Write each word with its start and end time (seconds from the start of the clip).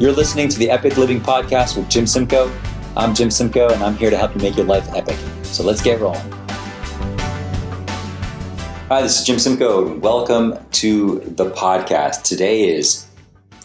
You're 0.00 0.12
listening 0.12 0.48
to 0.48 0.58
the 0.58 0.70
Epic 0.70 0.96
Living 0.96 1.20
Podcast 1.20 1.76
with 1.76 1.90
Jim 1.90 2.06
Simcoe. 2.06 2.50
I'm 2.96 3.14
Jim 3.14 3.30
Simcoe, 3.30 3.68
and 3.68 3.82
I'm 3.82 3.94
here 3.96 4.08
to 4.08 4.16
help 4.16 4.34
you 4.34 4.40
make 4.40 4.56
your 4.56 4.64
life 4.64 4.88
epic. 4.94 5.18
So 5.42 5.62
let's 5.62 5.82
get 5.82 6.00
rolling. 6.00 6.22
Hi, 8.88 9.02
this 9.02 9.20
is 9.20 9.26
Jim 9.26 9.38
Simcoe, 9.38 9.98
welcome 9.98 10.54
to 10.70 11.18
the 11.18 11.50
podcast. 11.50 12.22
Today 12.22 12.70
is 12.70 13.08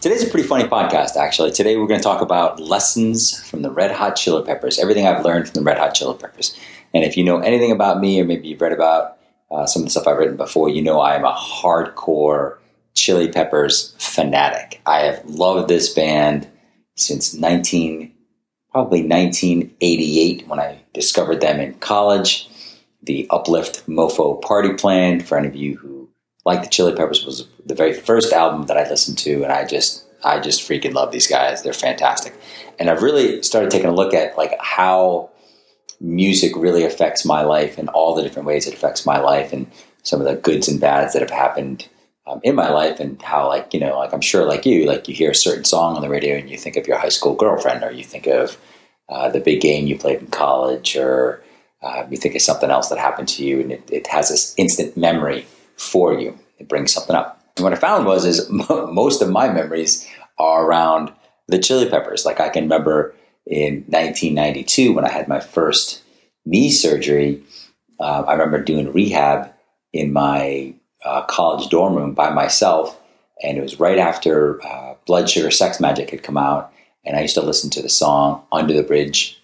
today's 0.02 0.28
a 0.28 0.30
pretty 0.30 0.46
funny 0.46 0.64
podcast, 0.64 1.16
actually. 1.16 1.52
Today 1.52 1.78
we're 1.78 1.86
going 1.86 2.00
to 2.00 2.04
talk 2.04 2.20
about 2.20 2.60
lessons 2.60 3.40
from 3.48 3.62
the 3.62 3.70
Red 3.70 3.92
Hot 3.92 4.14
Chili 4.14 4.44
Peppers, 4.44 4.78
everything 4.78 5.06
I've 5.06 5.24
learned 5.24 5.46
from 5.46 5.54
the 5.54 5.62
Red 5.62 5.78
Hot 5.78 5.94
Chili 5.94 6.18
Peppers. 6.18 6.54
And 6.92 7.02
if 7.02 7.16
you 7.16 7.24
know 7.24 7.38
anything 7.38 7.72
about 7.72 7.98
me, 7.98 8.20
or 8.20 8.26
maybe 8.26 8.48
you've 8.48 8.60
read 8.60 8.72
about 8.74 9.16
uh, 9.50 9.64
some 9.64 9.80
of 9.80 9.86
the 9.86 9.90
stuff 9.90 10.06
I've 10.06 10.18
written 10.18 10.36
before, 10.36 10.68
you 10.68 10.82
know 10.82 11.00
I 11.00 11.16
am 11.16 11.24
a 11.24 11.32
hardcore 11.32 12.58
Chili 12.96 13.28
Peppers 13.28 13.94
fanatic. 13.98 14.80
I 14.86 15.00
have 15.00 15.24
loved 15.26 15.68
this 15.68 15.92
band 15.92 16.48
since 16.96 17.34
19, 17.34 18.12
probably 18.72 19.06
1988 19.06 20.48
when 20.48 20.58
I 20.58 20.80
discovered 20.92 21.40
them 21.40 21.60
in 21.60 21.74
college. 21.74 22.48
The 23.02 23.28
Uplift 23.30 23.86
Mofo 23.86 24.42
Party 24.42 24.72
Plan, 24.72 25.20
for 25.20 25.38
any 25.38 25.46
of 25.46 25.54
you 25.54 25.76
who 25.76 26.08
like 26.44 26.62
the 26.62 26.68
Chili 26.68 26.94
Peppers, 26.94 27.24
was 27.24 27.46
the 27.64 27.74
very 27.74 27.92
first 27.92 28.32
album 28.32 28.66
that 28.66 28.78
I 28.78 28.88
listened 28.88 29.18
to, 29.18 29.44
and 29.44 29.52
I 29.52 29.64
just 29.64 30.04
I 30.24 30.40
just 30.40 30.68
freaking 30.68 30.94
love 30.94 31.12
these 31.12 31.28
guys. 31.28 31.62
They're 31.62 31.72
fantastic. 31.72 32.34
And 32.80 32.90
I've 32.90 33.02
really 33.02 33.42
started 33.42 33.70
taking 33.70 33.88
a 33.88 33.94
look 33.94 34.12
at 34.14 34.36
like 34.36 34.56
how 34.58 35.30
music 36.00 36.52
really 36.56 36.84
affects 36.84 37.24
my 37.24 37.42
life 37.42 37.78
and 37.78 37.88
all 37.90 38.14
the 38.14 38.22
different 38.22 38.46
ways 38.46 38.66
it 38.66 38.74
affects 38.74 39.06
my 39.06 39.18
life 39.18 39.52
and 39.52 39.70
some 40.02 40.20
of 40.20 40.26
the 40.26 40.34
goods 40.34 40.68
and 40.68 40.80
bads 40.80 41.12
that 41.12 41.22
have 41.22 41.30
happened 41.30 41.88
um, 42.26 42.40
in 42.42 42.54
my 42.54 42.70
life 42.70 43.00
and 43.00 43.20
how 43.22 43.46
like 43.48 43.72
you 43.72 43.80
know 43.80 43.98
like 43.98 44.12
i'm 44.12 44.20
sure 44.20 44.44
like 44.44 44.66
you 44.66 44.84
like 44.86 45.08
you 45.08 45.14
hear 45.14 45.30
a 45.30 45.34
certain 45.34 45.64
song 45.64 45.96
on 45.96 46.02
the 46.02 46.08
radio 46.08 46.36
and 46.36 46.50
you 46.50 46.56
think 46.56 46.76
of 46.76 46.86
your 46.86 46.98
high 46.98 47.08
school 47.08 47.34
girlfriend 47.34 47.82
or 47.84 47.90
you 47.90 48.04
think 48.04 48.26
of 48.26 48.58
uh, 49.08 49.28
the 49.28 49.40
big 49.40 49.60
game 49.60 49.86
you 49.86 49.96
played 49.96 50.20
in 50.20 50.26
college 50.28 50.96
or 50.96 51.42
uh, 51.82 52.04
you 52.10 52.16
think 52.16 52.34
of 52.34 52.42
something 52.42 52.70
else 52.70 52.88
that 52.88 52.98
happened 52.98 53.28
to 53.28 53.44
you 53.44 53.60
and 53.60 53.72
it, 53.72 53.88
it 53.90 54.06
has 54.08 54.28
this 54.28 54.54
instant 54.56 54.96
memory 54.96 55.46
for 55.76 56.18
you. 56.18 56.36
It 56.58 56.68
brings 56.68 56.92
something 56.92 57.14
up. 57.14 57.40
And 57.56 57.64
what 57.64 57.72
i 57.72 57.76
found 57.76 58.06
was 58.06 58.24
is 58.24 58.48
most 58.50 59.22
of 59.22 59.30
my 59.30 59.48
memories 59.48 60.08
are 60.38 60.66
around 60.66 61.12
the 61.48 61.58
chili 61.58 61.88
peppers. 61.88 62.26
Like 62.26 62.40
i 62.40 62.48
can 62.48 62.64
remember 62.64 63.14
in 63.46 63.84
1992 63.86 64.92
when 64.92 65.04
i 65.04 65.08
had 65.08 65.28
my 65.28 65.38
first 65.38 66.02
knee 66.44 66.68
surgery 66.68 67.40
uh, 68.00 68.22
i 68.22 68.32
remember 68.32 68.60
doing 68.60 68.92
rehab 68.92 69.52
in 69.92 70.12
my 70.12 70.74
uh, 71.04 71.22
college 71.22 71.68
dorm 71.68 71.94
room 71.94 72.12
by 72.12 72.30
myself, 72.30 73.00
and 73.42 73.58
it 73.58 73.62
was 73.62 73.80
right 73.80 73.98
after 73.98 74.64
uh, 74.64 74.94
Blood 75.06 75.28
Sugar 75.28 75.50
Sex 75.50 75.78
Magik 75.78 76.10
had 76.10 76.22
come 76.22 76.36
out, 76.36 76.72
and 77.04 77.16
I 77.16 77.22
used 77.22 77.34
to 77.34 77.42
listen 77.42 77.70
to 77.70 77.82
the 77.82 77.88
song 77.88 78.42
"Under 78.52 78.74
the 78.74 78.82
Bridge" 78.82 79.40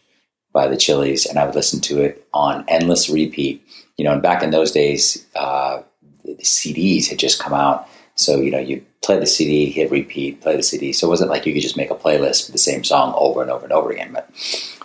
by 0.52 0.68
the 0.68 0.76
Chili's, 0.76 1.26
and 1.26 1.38
I 1.38 1.46
would 1.46 1.54
listen 1.54 1.80
to 1.82 2.00
it 2.00 2.26
on 2.32 2.64
endless 2.68 3.08
repeat. 3.08 3.64
You 3.96 4.04
know, 4.04 4.12
and 4.12 4.22
back 4.22 4.42
in 4.42 4.50
those 4.50 4.72
days, 4.72 5.26
uh, 5.36 5.82
the 6.24 6.34
CDs 6.42 7.08
had 7.08 7.18
just 7.18 7.40
come 7.40 7.54
out, 7.54 7.88
so 8.14 8.40
you 8.40 8.50
know 8.50 8.58
you 8.58 8.84
play 9.02 9.18
the 9.18 9.26
CD, 9.26 9.66
hit 9.66 9.90
repeat, 9.90 10.40
play 10.40 10.56
the 10.56 10.62
CD. 10.62 10.92
So 10.92 11.06
it 11.06 11.10
wasn't 11.10 11.30
like 11.30 11.44
you 11.44 11.52
could 11.52 11.62
just 11.62 11.76
make 11.76 11.90
a 11.90 11.94
playlist 11.94 12.46
with 12.46 12.52
the 12.52 12.58
same 12.58 12.84
song 12.84 13.12
over 13.16 13.42
and 13.42 13.50
over 13.50 13.64
and 13.64 13.72
over 13.72 13.90
again. 13.90 14.12
But 14.12 14.28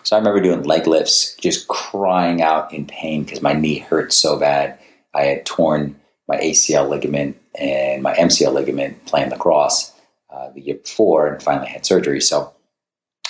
so 0.03 0.15
I 0.15 0.19
remember 0.19 0.41
doing 0.41 0.63
leg 0.63 0.87
lifts, 0.87 1.35
just 1.35 1.67
crying 1.67 2.41
out 2.41 2.73
in 2.73 2.85
pain 2.85 3.23
because 3.23 3.41
my 3.41 3.53
knee 3.53 3.79
hurt 3.79 4.11
so 4.11 4.37
bad. 4.37 4.79
I 5.13 5.23
had 5.23 5.45
torn 5.45 5.99
my 6.27 6.37
ACL 6.37 6.89
ligament 6.89 7.37
and 7.55 8.03
my 8.03 8.13
MCL 8.15 8.53
ligament 8.53 9.05
playing 9.05 9.29
lacrosse 9.29 9.93
uh, 10.29 10.49
the 10.51 10.61
year 10.61 10.75
before, 10.75 11.27
and 11.27 11.41
finally 11.41 11.67
had 11.67 11.85
surgery. 11.85 12.21
So 12.21 12.53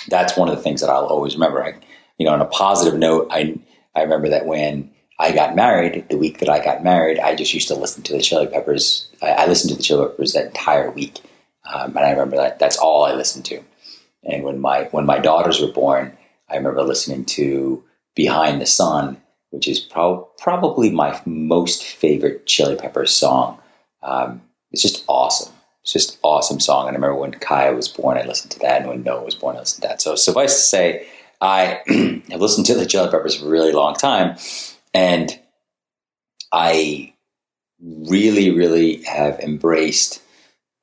that's 0.08 0.36
one 0.36 0.48
of 0.48 0.56
the 0.56 0.62
things 0.62 0.80
that 0.80 0.90
I'll 0.90 1.06
always 1.06 1.34
remember. 1.34 1.64
I, 1.64 1.74
you 2.18 2.26
know, 2.26 2.32
on 2.32 2.40
a 2.40 2.46
positive 2.46 2.98
note, 2.98 3.28
I 3.30 3.58
I 3.94 4.02
remember 4.02 4.28
that 4.30 4.46
when 4.46 4.90
I 5.18 5.32
got 5.32 5.56
married, 5.56 6.08
the 6.08 6.18
week 6.18 6.38
that 6.38 6.48
I 6.48 6.62
got 6.62 6.84
married, 6.84 7.18
I 7.18 7.34
just 7.34 7.54
used 7.54 7.68
to 7.68 7.74
listen 7.74 8.02
to 8.04 8.12
the 8.12 8.22
Chili 8.22 8.46
Peppers. 8.46 9.08
I, 9.22 9.30
I 9.30 9.46
listened 9.46 9.70
to 9.70 9.76
the 9.76 9.82
Chili 9.82 10.08
Peppers 10.08 10.32
that 10.32 10.46
entire 10.46 10.90
week, 10.90 11.20
um, 11.72 11.96
and 11.96 12.06
I 12.06 12.10
remember 12.10 12.36
that 12.36 12.58
that's 12.58 12.76
all 12.76 13.04
I 13.04 13.14
listened 13.14 13.44
to. 13.46 13.62
And 14.24 14.44
when 14.44 14.60
my 14.60 14.84
when 14.90 15.06
my 15.06 15.18
daughters 15.18 15.60
were 15.60 15.72
born, 15.72 16.16
I 16.48 16.56
remember 16.56 16.82
listening 16.82 17.24
to 17.26 17.84
Behind 18.14 18.60
the 18.60 18.66
Sun 18.66 19.20
which 19.50 19.68
is 19.68 19.80
pro- 19.80 20.28
probably 20.38 20.90
my 20.90 21.20
most 21.24 21.84
favorite 21.84 22.46
Chili 22.46 22.76
Peppers 22.76 23.12
song. 23.12 23.58
Um, 24.02 24.42
it's 24.70 24.82
just 24.82 25.04
awesome. 25.08 25.52
It's 25.82 25.92
just 25.92 26.18
awesome 26.22 26.60
song. 26.60 26.88
And 26.88 26.96
I 26.96 27.00
remember 27.00 27.20
when 27.20 27.32
Kaya 27.32 27.74
was 27.74 27.88
born, 27.88 28.18
I 28.18 28.26
listened 28.26 28.50
to 28.52 28.58
that, 28.60 28.82
and 28.82 28.90
when 28.90 29.02
Noah 29.02 29.24
was 29.24 29.34
born, 29.34 29.56
I 29.56 29.60
listened 29.60 29.82
to 29.82 29.88
that. 29.88 30.02
So 30.02 30.14
suffice 30.14 30.54
to 30.54 30.62
say, 30.62 31.06
I 31.40 31.80
have 32.30 32.40
listened 32.40 32.66
to 32.66 32.74
the 32.74 32.86
Chili 32.86 33.10
Peppers 33.10 33.36
for 33.36 33.46
a 33.46 33.50
really 33.50 33.72
long 33.72 33.94
time, 33.94 34.36
and 34.92 35.38
I 36.52 37.14
really, 37.80 38.50
really 38.50 39.02
have 39.04 39.38
embraced 39.40 40.22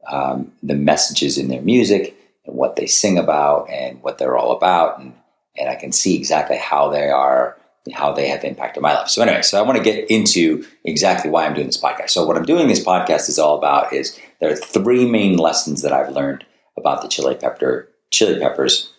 um, 0.07 0.51
the 0.63 0.75
messages 0.75 1.37
in 1.37 1.49
their 1.49 1.61
music 1.61 2.15
and 2.45 2.55
what 2.55 2.75
they 2.75 2.85
sing 2.85 3.17
about 3.17 3.69
and 3.69 4.01
what 4.01 4.17
they're 4.17 4.37
all 4.37 4.55
about, 4.55 4.99
and 4.99 5.13
and 5.57 5.69
I 5.69 5.75
can 5.75 5.91
see 5.91 6.15
exactly 6.15 6.57
how 6.57 6.89
they 6.89 7.09
are 7.09 7.57
how 7.93 8.11
they 8.11 8.27
have 8.27 8.43
impacted 8.43 8.81
my 8.81 8.93
life. 8.93 9.09
So 9.09 9.21
anyway, 9.21 9.41
so 9.41 9.59
I 9.59 9.61
want 9.61 9.77
to 9.77 9.83
get 9.83 10.09
into 10.09 10.65
exactly 10.83 11.29
why 11.29 11.45
I'm 11.45 11.53
doing 11.53 11.67
this 11.67 11.81
podcast. 11.81 12.11
So 12.11 12.25
what 12.25 12.37
I'm 12.37 12.45
doing 12.45 12.67
this 12.67 12.83
podcast 12.83 13.29
is 13.29 13.37
all 13.37 13.57
about 13.57 13.93
is 13.93 14.19
there 14.39 14.51
are 14.51 14.55
three 14.55 15.09
main 15.09 15.37
lessons 15.37 15.81
that 15.81 15.93
I've 15.93 16.13
learned 16.13 16.45
about 16.77 17.01
the 17.01 17.07
chili 17.07 17.35
pepper 17.35 17.89
chili 18.11 18.39
peppers. 18.39 18.91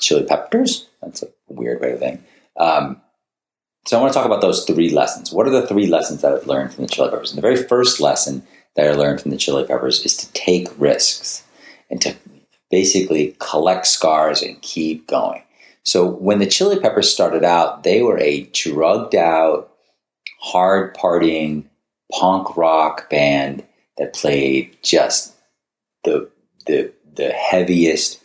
Chili 0.00 0.24
peppers? 0.24 0.88
That's 1.02 1.22
a 1.22 1.28
weird 1.48 1.80
way 1.80 1.92
of 1.92 2.00
saying. 2.00 2.24
Um, 2.56 3.00
so 3.84 3.98
I 3.98 4.00
want 4.00 4.12
to 4.12 4.18
talk 4.18 4.26
about 4.26 4.40
those 4.40 4.64
three 4.64 4.90
lessons. 4.90 5.32
What 5.32 5.46
are 5.46 5.50
the 5.50 5.66
three 5.66 5.86
lessons 5.86 6.22
that 6.22 6.32
I've 6.32 6.46
learned 6.46 6.72
from 6.72 6.84
the 6.84 6.90
chili 6.90 7.10
peppers? 7.10 7.30
And 7.30 7.38
the 7.38 7.42
very 7.42 7.56
first 7.56 8.00
lesson 8.00 8.46
that 8.76 8.88
I 8.88 8.92
learned 8.92 9.20
from 9.20 9.30
the 9.30 9.36
chili 9.36 9.64
peppers 9.64 10.04
is 10.04 10.16
to 10.18 10.32
take 10.32 10.68
risks 10.78 11.44
and 11.90 12.00
to 12.00 12.14
basically 12.70 13.36
collect 13.38 13.86
scars 13.86 14.42
and 14.42 14.60
keep 14.62 15.06
going. 15.06 15.42
So 15.84 16.06
when 16.06 16.38
the 16.38 16.46
Chili 16.46 16.78
Peppers 16.78 17.12
started 17.12 17.44
out, 17.44 17.82
they 17.82 18.02
were 18.02 18.18
a 18.18 18.42
drugged 18.52 19.14
out, 19.14 19.72
hard 20.40 20.94
partying 20.94 21.64
punk 22.12 22.56
rock 22.56 23.10
band 23.10 23.64
that 23.98 24.14
played 24.14 24.76
just 24.82 25.34
the 26.04 26.30
the 26.66 26.92
the 27.14 27.30
heaviest 27.30 28.22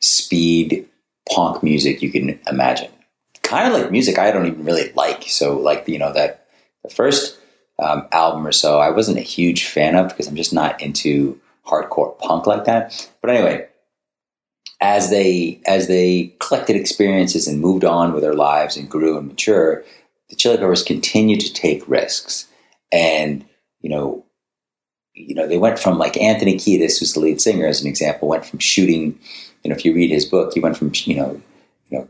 speed 0.00 0.88
punk 1.32 1.62
music 1.62 2.02
you 2.02 2.10
can 2.10 2.38
imagine. 2.46 2.90
Kind 3.42 3.72
of 3.72 3.80
like 3.80 3.90
music 3.90 4.18
I 4.18 4.30
don't 4.30 4.46
even 4.46 4.64
really 4.64 4.92
like. 4.92 5.24
So 5.24 5.58
like 5.58 5.88
you 5.88 5.98
know 5.98 6.12
that 6.12 6.46
the 6.82 6.90
first 6.90 7.38
um, 7.78 8.06
album 8.12 8.46
or 8.46 8.52
so 8.52 8.78
I 8.78 8.90
wasn't 8.90 9.18
a 9.18 9.22
huge 9.22 9.66
fan 9.66 9.96
of 9.96 10.08
because 10.08 10.28
I'm 10.28 10.36
just 10.36 10.52
not 10.52 10.80
into 10.80 11.40
hardcore 11.66 12.18
punk 12.18 12.46
like 12.46 12.64
that. 12.64 13.10
But 13.20 13.30
anyway, 13.30 13.68
as 14.84 15.08
they 15.08 15.58
as 15.64 15.88
they 15.88 16.34
collected 16.40 16.76
experiences 16.76 17.48
and 17.48 17.58
moved 17.58 17.84
on 17.84 18.12
with 18.12 18.22
their 18.22 18.34
lives 18.34 18.76
and 18.76 18.90
grew 18.90 19.16
and 19.16 19.28
mature, 19.28 19.82
the 20.28 20.36
Chili 20.36 20.58
Peppers 20.58 20.82
continued 20.82 21.40
to 21.40 21.52
take 21.52 21.88
risks. 21.88 22.46
And 22.92 23.46
you 23.80 23.88
know, 23.88 24.26
you 25.14 25.34
know, 25.34 25.48
they 25.48 25.56
went 25.56 25.78
from 25.78 25.96
like 25.96 26.18
Anthony 26.18 26.56
Kiedis, 26.56 27.00
who's 27.00 27.14
the 27.14 27.20
lead 27.20 27.40
singer, 27.40 27.66
as 27.66 27.80
an 27.80 27.86
example, 27.86 28.28
went 28.28 28.44
from 28.44 28.58
shooting. 28.58 29.18
You 29.62 29.70
know, 29.70 29.76
if 29.76 29.86
you 29.86 29.94
read 29.94 30.10
his 30.10 30.26
book, 30.26 30.52
he 30.52 30.60
went 30.60 30.76
from 30.76 30.92
you 30.94 31.16
know, 31.16 31.40
you 31.88 31.98
know, 31.98 32.08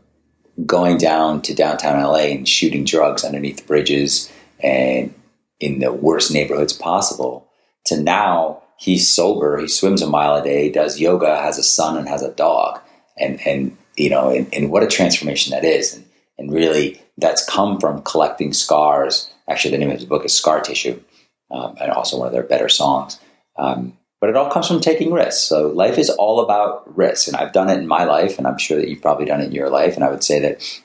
going 0.65 0.97
down 0.97 1.41
to 1.43 1.55
downtown 1.55 2.03
LA 2.03 2.25
and 2.35 2.47
shooting 2.47 2.83
drugs 2.83 3.23
underneath 3.23 3.65
bridges 3.65 4.29
and 4.59 5.13
in 5.61 5.79
the 5.79 5.93
worst 5.93 6.33
neighborhoods 6.33 6.73
possible 6.73 7.47
to 7.85 8.01
now 8.01 8.61
he's 8.77 9.13
sober. 9.13 9.57
He 9.57 9.67
swims 9.67 10.01
a 10.01 10.09
mile 10.09 10.35
a 10.35 10.43
day, 10.43 10.69
does 10.69 10.99
yoga, 10.99 11.41
has 11.41 11.57
a 11.57 11.63
son, 11.63 11.97
and 11.97 12.07
has 12.07 12.21
a 12.21 12.31
dog. 12.31 12.79
And 13.17 13.39
and 13.45 13.77
you 13.95 14.09
know, 14.09 14.29
and, 14.29 14.53
and 14.53 14.71
what 14.71 14.83
a 14.83 14.87
transformation 14.87 15.51
that 15.51 15.63
is. 15.63 15.95
And 15.95 16.05
and 16.37 16.51
really, 16.51 17.01
that's 17.17 17.45
come 17.45 17.79
from 17.79 18.01
collecting 18.01 18.53
scars. 18.53 19.31
Actually, 19.47 19.71
the 19.71 19.77
name 19.77 19.91
of 19.91 19.97
his 19.97 20.05
book 20.05 20.25
is 20.25 20.33
Scar 20.33 20.61
Tissue, 20.61 20.99
um, 21.51 21.75
and 21.79 21.91
also 21.91 22.17
one 22.17 22.27
of 22.27 22.33
their 22.33 22.43
better 22.43 22.69
songs. 22.69 23.19
Um, 23.57 23.97
but 24.19 24.29
it 24.29 24.35
all 24.35 24.49
comes 24.49 24.67
from 24.67 24.81
taking 24.81 25.13
risks. 25.13 25.43
So 25.43 25.67
life 25.67 25.97
is 25.97 26.09
all 26.09 26.41
about 26.41 26.97
risks, 26.97 27.27
and 27.27 27.37
I've 27.37 27.53
done 27.53 27.69
it 27.69 27.77
in 27.77 27.87
my 27.87 28.05
life, 28.05 28.37
and 28.37 28.47
I'm 28.47 28.57
sure 28.57 28.77
that 28.77 28.89
you've 28.89 29.01
probably 29.01 29.25
done 29.25 29.41
it 29.41 29.45
in 29.45 29.51
your 29.51 29.69
life. 29.69 29.95
And 29.95 30.03
I 30.03 30.09
would 30.09 30.23
say 30.23 30.39
that 30.39 30.81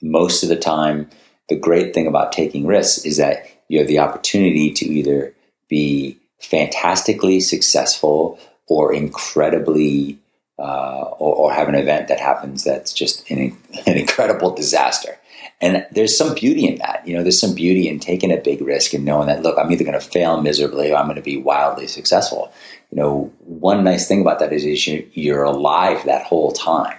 most 0.00 0.42
of 0.42 0.48
the 0.48 0.56
time, 0.56 1.10
the 1.48 1.56
great 1.56 1.92
thing 1.92 2.06
about 2.06 2.32
taking 2.32 2.66
risks 2.66 3.04
is 3.04 3.16
that 3.16 3.46
you 3.68 3.78
have 3.78 3.88
the 3.88 3.98
opportunity 3.98 4.72
to 4.72 4.86
either 4.86 5.34
be 5.68 6.19
fantastically 6.40 7.40
successful 7.40 8.38
or 8.66 8.92
incredibly 8.94 10.18
uh, 10.58 11.04
or, 11.18 11.34
or, 11.36 11.52
have 11.52 11.70
an 11.70 11.74
event 11.74 12.08
that 12.08 12.20
happens 12.20 12.64
that's 12.64 12.92
just 12.92 13.28
an, 13.30 13.56
an, 13.86 13.96
incredible 13.96 14.54
disaster 14.54 15.16
And 15.62 15.86
there's 15.90 16.14
some 16.14 16.34
beauty 16.34 16.66
in 16.66 16.76
that. 16.80 17.02
You 17.06 17.16
know, 17.16 17.22
there's 17.22 17.40
some 17.40 17.54
beauty 17.54 17.88
in 17.88 17.98
taking 17.98 18.30
a 18.30 18.36
big 18.36 18.60
risk 18.60 18.92
and 18.92 19.02
knowing 19.02 19.28
that, 19.28 19.42
look, 19.42 19.58
I'm 19.58 19.72
either 19.72 19.84
going 19.84 19.98
to 19.98 20.06
fail 20.06 20.42
miserably 20.42 20.92
or 20.92 20.96
I'm 20.96 21.06
going 21.06 21.16
to 21.16 21.22
be 21.22 21.38
wildly 21.38 21.86
successful. 21.86 22.52
You 22.90 22.96
know, 22.98 23.32
one 23.38 23.84
nice 23.84 24.06
thing 24.06 24.20
about 24.20 24.38
that 24.40 24.52
is, 24.52 24.86
you're 24.86 25.44
alive 25.44 26.04
that 26.04 26.26
whole 26.26 26.52
time. 26.52 26.98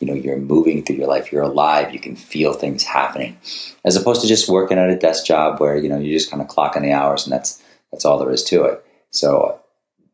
You 0.00 0.06
know, 0.06 0.14
you're 0.14 0.38
moving 0.38 0.82
through 0.82 0.96
your 0.96 1.08
life. 1.08 1.30
You're 1.30 1.42
alive. 1.42 1.92
You 1.92 2.00
can 2.00 2.16
feel 2.16 2.54
things 2.54 2.84
happening, 2.84 3.36
as 3.84 3.96
opposed 3.96 4.22
to 4.22 4.28
just 4.28 4.48
working 4.48 4.78
at 4.78 4.90
a 4.90 4.96
desk 4.96 5.26
job 5.26 5.60
where 5.60 5.76
you 5.76 5.88
know 5.88 5.98
you're 5.98 6.18
just 6.18 6.30
kind 6.30 6.42
of 6.42 6.48
clocking 6.48 6.82
the 6.82 6.92
hours 6.92 7.24
and 7.24 7.32
that's 7.32 7.62
that's 7.94 8.04
all 8.04 8.18
there 8.18 8.30
is 8.32 8.42
to 8.44 8.64
it. 8.64 8.84
So 9.10 9.60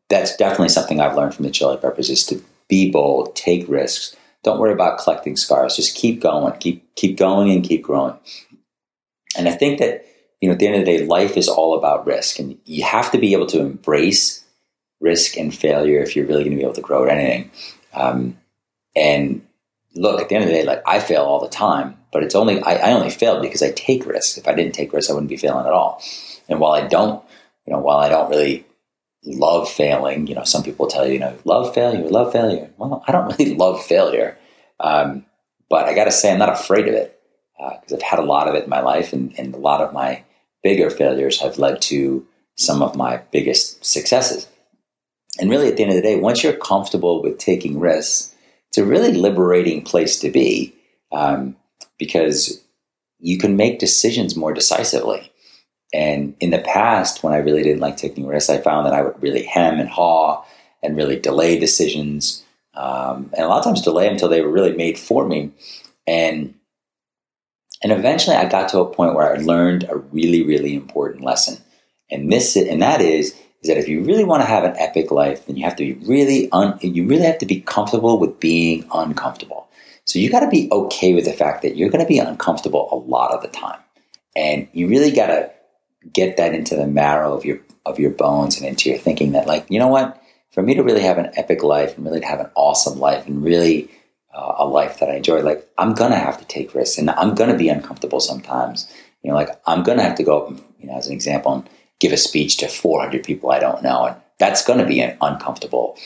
that's 0.09 0.37
definitely 0.37 0.69
something 0.69 1.01
I've 1.01 1.15
learned 1.15 1.33
from 1.33 1.45
the 1.45 1.51
Chili 1.51 1.77
Peppers 1.77 2.09
is 2.09 2.25
to 2.27 2.43
be 2.67 2.91
bold, 2.91 3.35
take 3.35 3.67
risks, 3.67 4.15
don't 4.43 4.59
worry 4.59 4.73
about 4.73 4.99
collecting 4.99 5.35
scars. 5.35 5.75
Just 5.75 5.95
keep 5.95 6.19
going, 6.19 6.51
keep 6.57 6.95
keep 6.95 7.17
going, 7.17 7.51
and 7.51 7.63
keep 7.63 7.83
growing. 7.83 8.17
And 9.37 9.47
I 9.47 9.51
think 9.51 9.79
that 9.79 10.05
you 10.39 10.49
know, 10.49 10.53
at 10.53 10.59
the 10.59 10.65
end 10.65 10.75
of 10.75 10.85
the 10.85 10.97
day, 10.97 11.05
life 11.05 11.37
is 11.37 11.47
all 11.47 11.77
about 11.77 12.07
risk, 12.07 12.39
and 12.39 12.57
you 12.65 12.83
have 12.83 13.11
to 13.11 13.19
be 13.19 13.33
able 13.33 13.45
to 13.47 13.59
embrace 13.59 14.43
risk 14.99 15.37
and 15.37 15.53
failure 15.53 16.01
if 16.01 16.15
you're 16.15 16.25
really 16.25 16.43
going 16.43 16.55
to 16.55 16.57
be 16.57 16.63
able 16.63 16.73
to 16.73 16.81
grow 16.81 17.05
at 17.05 17.17
anything. 17.17 17.51
Um, 17.93 18.37
and 18.95 19.45
look, 19.95 20.19
at 20.19 20.29
the 20.29 20.35
end 20.35 20.45
of 20.45 20.49
the 20.49 20.55
day, 20.55 20.63
like 20.63 20.81
I 20.87 20.99
fail 20.99 21.23
all 21.23 21.39
the 21.39 21.49
time, 21.49 21.97
but 22.11 22.23
it's 22.23 22.35
only 22.35 22.59
I, 22.61 22.75
I 22.75 22.93
only 22.93 23.11
fail 23.11 23.41
because 23.41 23.61
I 23.61 23.71
take 23.71 24.07
risks. 24.07 24.39
If 24.39 24.47
I 24.47 24.55
didn't 24.55 24.73
take 24.73 24.91
risks, 24.91 25.11
I 25.11 25.13
wouldn't 25.13 25.29
be 25.29 25.37
failing 25.37 25.67
at 25.67 25.73
all. 25.73 26.01
And 26.49 26.59
while 26.59 26.73
I 26.73 26.87
don't, 26.87 27.23
you 27.65 27.73
know, 27.73 27.79
while 27.79 27.97
I 27.97 28.09
don't 28.09 28.29
really 28.29 28.65
love 29.23 29.69
failing. 29.69 30.27
You 30.27 30.35
know, 30.35 30.43
some 30.43 30.63
people 30.63 30.87
tell 30.87 31.05
you, 31.05 31.13
you 31.13 31.19
know, 31.19 31.37
love 31.45 31.73
failure, 31.73 32.07
love 32.09 32.31
failure. 32.31 32.69
Well, 32.77 33.03
I 33.07 33.11
don't 33.11 33.27
really 33.39 33.55
love 33.55 33.83
failure, 33.83 34.37
um, 34.79 35.25
but 35.69 35.85
I 35.85 35.93
got 35.93 36.05
to 36.05 36.11
say, 36.11 36.31
I'm 36.31 36.39
not 36.39 36.59
afraid 36.59 36.87
of 36.87 36.93
it 36.93 37.19
because 37.57 37.93
uh, 37.93 37.95
I've 37.95 38.01
had 38.01 38.19
a 38.19 38.23
lot 38.23 38.47
of 38.47 38.55
it 38.55 38.63
in 38.63 38.69
my 38.69 38.81
life, 38.81 39.13
and, 39.13 39.37
and 39.37 39.53
a 39.53 39.59
lot 39.59 39.81
of 39.81 39.93
my 39.93 40.23
bigger 40.63 40.89
failures 40.89 41.39
have 41.41 41.57
led 41.57 41.81
to 41.83 42.25
some 42.55 42.81
of 42.81 42.95
my 42.95 43.17
biggest 43.31 43.83
successes. 43.85 44.47
And 45.39 45.49
really, 45.49 45.67
at 45.69 45.77
the 45.77 45.83
end 45.83 45.91
of 45.91 45.95
the 45.95 46.01
day, 46.01 46.17
once 46.17 46.43
you're 46.43 46.53
comfortable 46.53 47.21
with 47.21 47.37
taking 47.37 47.79
risks, 47.79 48.35
it's 48.67 48.77
a 48.77 48.85
really 48.85 49.13
liberating 49.13 49.83
place 49.83 50.19
to 50.19 50.29
be 50.29 50.73
um, 51.11 51.55
because 51.97 52.63
you 53.19 53.37
can 53.37 53.55
make 53.55 53.79
decisions 53.79 54.35
more 54.35 54.53
decisively. 54.53 55.30
And 55.93 56.35
in 56.39 56.51
the 56.51 56.59
past, 56.59 57.23
when 57.23 57.33
I 57.33 57.37
really 57.37 57.63
didn't 57.63 57.81
like 57.81 57.97
taking 57.97 58.25
risks, 58.25 58.49
I 58.49 58.59
found 58.59 58.85
that 58.85 58.93
I 58.93 59.01
would 59.01 59.21
really 59.21 59.43
hem 59.43 59.79
and 59.79 59.89
haw 59.89 60.45
and 60.81 60.95
really 60.95 61.19
delay 61.19 61.59
decisions. 61.59 62.43
Um, 62.73 63.29
and 63.33 63.45
a 63.45 63.47
lot 63.47 63.59
of 63.59 63.65
times 63.65 63.81
delay 63.81 64.07
until 64.07 64.29
they 64.29 64.41
were 64.41 64.51
really 64.51 64.73
made 64.73 64.97
for 64.97 65.27
me. 65.27 65.51
And 66.07 66.55
and 67.83 67.91
eventually 67.91 68.35
I 68.35 68.47
got 68.47 68.69
to 68.69 68.79
a 68.79 68.93
point 68.93 69.15
where 69.15 69.33
I 69.33 69.37
learned 69.37 69.85
a 69.89 69.97
really, 69.97 70.43
really 70.43 70.75
important 70.75 71.23
lesson. 71.23 71.57
And 72.09 72.31
this 72.31 72.55
and 72.55 72.81
that 72.81 73.01
is 73.01 73.35
is 73.61 73.67
that 73.67 73.77
if 73.77 73.87
you 73.87 74.03
really 74.03 74.23
want 74.23 74.41
to 74.41 74.47
have 74.47 74.63
an 74.63 74.75
epic 74.77 75.11
life, 75.11 75.45
then 75.45 75.57
you 75.57 75.63
have 75.63 75.75
to 75.75 75.93
be 75.93 76.05
really 76.05 76.49
un, 76.51 76.77
you 76.81 77.05
really 77.07 77.25
have 77.25 77.37
to 77.39 77.45
be 77.45 77.61
comfortable 77.61 78.17
with 78.19 78.39
being 78.39 78.87
uncomfortable. 78.93 79.67
So 80.05 80.19
you 80.19 80.29
got 80.29 80.41
to 80.41 80.49
be 80.49 80.69
okay 80.71 81.13
with 81.13 81.25
the 81.25 81.33
fact 81.33 81.61
that 81.61 81.75
you're 81.75 81.89
going 81.89 82.03
to 82.03 82.07
be 82.07 82.19
uncomfortable 82.19 82.89
a 82.91 82.95
lot 82.95 83.31
of 83.31 83.41
the 83.41 83.47
time. 83.47 83.79
And 84.35 84.67
you 84.73 84.87
really 84.87 85.11
got 85.11 85.27
to 85.27 85.51
get 86.13 86.37
that 86.37 86.53
into 86.53 86.75
the 86.75 86.87
marrow 86.87 87.33
of 87.33 87.45
your 87.45 87.59
of 87.85 87.99
your 87.99 88.11
bones 88.11 88.57
and 88.57 88.67
into 88.67 88.89
your 88.89 88.99
thinking 88.99 89.31
that 89.31 89.47
like 89.47 89.65
you 89.69 89.79
know 89.79 89.87
what? 89.87 90.21
For 90.51 90.61
me 90.61 90.75
to 90.75 90.83
really 90.83 91.01
have 91.01 91.17
an 91.17 91.31
epic 91.35 91.63
life 91.63 91.95
and 91.95 92.05
really 92.05 92.19
to 92.19 92.25
have 92.25 92.41
an 92.41 92.49
awesome 92.55 92.99
life 92.99 93.25
and 93.25 93.43
really 93.43 93.89
uh, 94.33 94.55
a 94.57 94.65
life 94.65 94.99
that 94.99 95.09
I 95.09 95.15
enjoy 95.15 95.41
like 95.41 95.69
I'm 95.77 95.93
gonna 95.93 96.17
have 96.17 96.39
to 96.39 96.45
take 96.45 96.73
risks 96.73 96.97
and 96.97 97.09
I'm 97.09 97.35
gonna 97.35 97.57
be 97.57 97.69
uncomfortable 97.69 98.19
sometimes. 98.19 98.91
You 99.23 99.29
know 99.29 99.35
like 99.35 99.49
I'm 99.67 99.83
gonna 99.83 100.03
have 100.03 100.15
to 100.17 100.23
go 100.23 100.41
up 100.41 100.49
and, 100.49 100.63
you 100.79 100.87
know 100.87 100.97
as 100.97 101.07
an 101.07 101.13
example 101.13 101.53
and 101.53 101.69
give 101.99 102.11
a 102.11 102.17
speech 102.17 102.57
to 102.57 102.67
400 102.67 103.23
people 103.23 103.51
I 103.51 103.59
don't 103.59 103.83
know 103.83 104.05
and 104.05 104.15
that's 104.39 104.65
gonna 104.65 104.85
be 104.85 105.01
uncomfortable. 105.01 105.97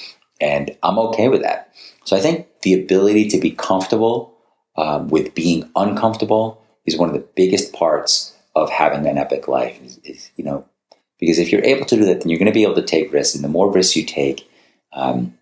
And 0.41 0.75
I'm 0.83 0.99
okay 0.99 1.29
with 1.29 1.41
that. 1.43 1.73
So 2.03 2.17
I 2.17 2.19
think 2.19 2.47
the 2.61 2.73
ability 2.73 3.29
to 3.29 3.39
be 3.39 3.51
comfortable 3.51 4.35
um, 4.75 5.07
with 5.07 5.33
being 5.33 5.69
uncomfortable 5.75 6.61
is 6.85 6.97
one 6.97 7.09
of 7.09 7.15
the 7.15 7.25
biggest 7.35 7.71
parts 7.71 8.34
of 8.55 8.69
having 8.69 9.05
an 9.05 9.17
epic 9.17 9.47
life 9.47 9.81
is, 9.83 9.99
is, 10.03 10.31
you 10.35 10.43
know 10.43 10.65
because 11.19 11.39
if 11.39 11.51
you're 11.51 11.63
able 11.63 11.85
to 11.85 11.95
do 11.95 12.05
that 12.05 12.21
then 12.21 12.29
you're 12.29 12.39
going 12.39 12.45
to 12.45 12.53
be 12.53 12.63
able 12.63 12.75
to 12.75 12.81
take 12.81 13.11
risks 13.11 13.35
and 13.35 13.43
the 13.43 13.49
more 13.49 13.71
risks 13.71 13.95
you 13.95 14.05
take 14.05 14.49
um, 14.93 15.37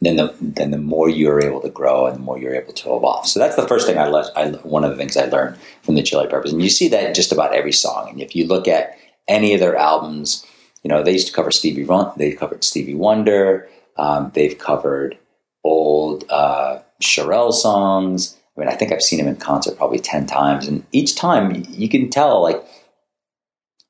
then 0.00 0.16
the 0.16 0.34
then 0.40 0.70
the 0.70 0.78
more 0.78 1.08
you're 1.08 1.42
able 1.42 1.60
to 1.60 1.70
grow 1.70 2.06
and 2.06 2.16
the 2.16 2.20
more 2.20 2.38
you're 2.38 2.54
able 2.54 2.72
to 2.72 2.94
evolve 2.94 3.26
so 3.26 3.40
that's 3.40 3.56
the 3.56 3.66
first 3.66 3.86
thing 3.86 3.98
I, 3.98 4.06
learned. 4.06 4.30
I 4.36 4.48
one 4.66 4.84
of 4.84 4.90
the 4.90 4.96
things 4.96 5.16
I 5.16 5.26
learned 5.26 5.56
from 5.82 5.94
the 5.94 6.02
Chili 6.02 6.26
Peppers 6.26 6.52
and 6.52 6.62
you 6.62 6.70
see 6.70 6.88
that 6.88 7.04
in 7.04 7.14
just 7.14 7.32
about 7.32 7.54
every 7.54 7.72
song 7.72 8.10
and 8.10 8.20
if 8.20 8.36
you 8.36 8.46
look 8.46 8.68
at 8.68 8.96
any 9.28 9.54
of 9.54 9.60
their 9.60 9.76
albums 9.76 10.44
you 10.82 10.88
know 10.88 11.02
they 11.02 11.12
used 11.12 11.28
to 11.28 11.32
cover 11.32 11.50
Stevie 11.50 11.86
they 12.16 12.32
covered 12.32 12.64
Stevie 12.64 12.94
Wonder 12.94 13.68
um, 13.96 14.30
they've 14.34 14.58
covered 14.58 15.18
old 15.64 16.24
uh, 16.30 16.78
Cherrelle 17.02 17.52
songs 17.52 18.35
I 18.56 18.60
mean, 18.60 18.68
I 18.68 18.74
think 18.74 18.92
I've 18.92 19.02
seen 19.02 19.20
him 19.20 19.28
in 19.28 19.36
concert 19.36 19.76
probably 19.76 19.98
10 19.98 20.26
times. 20.26 20.66
And 20.66 20.86
each 20.92 21.14
time 21.14 21.64
you 21.68 21.88
can 21.88 22.08
tell, 22.08 22.42
like, 22.42 22.64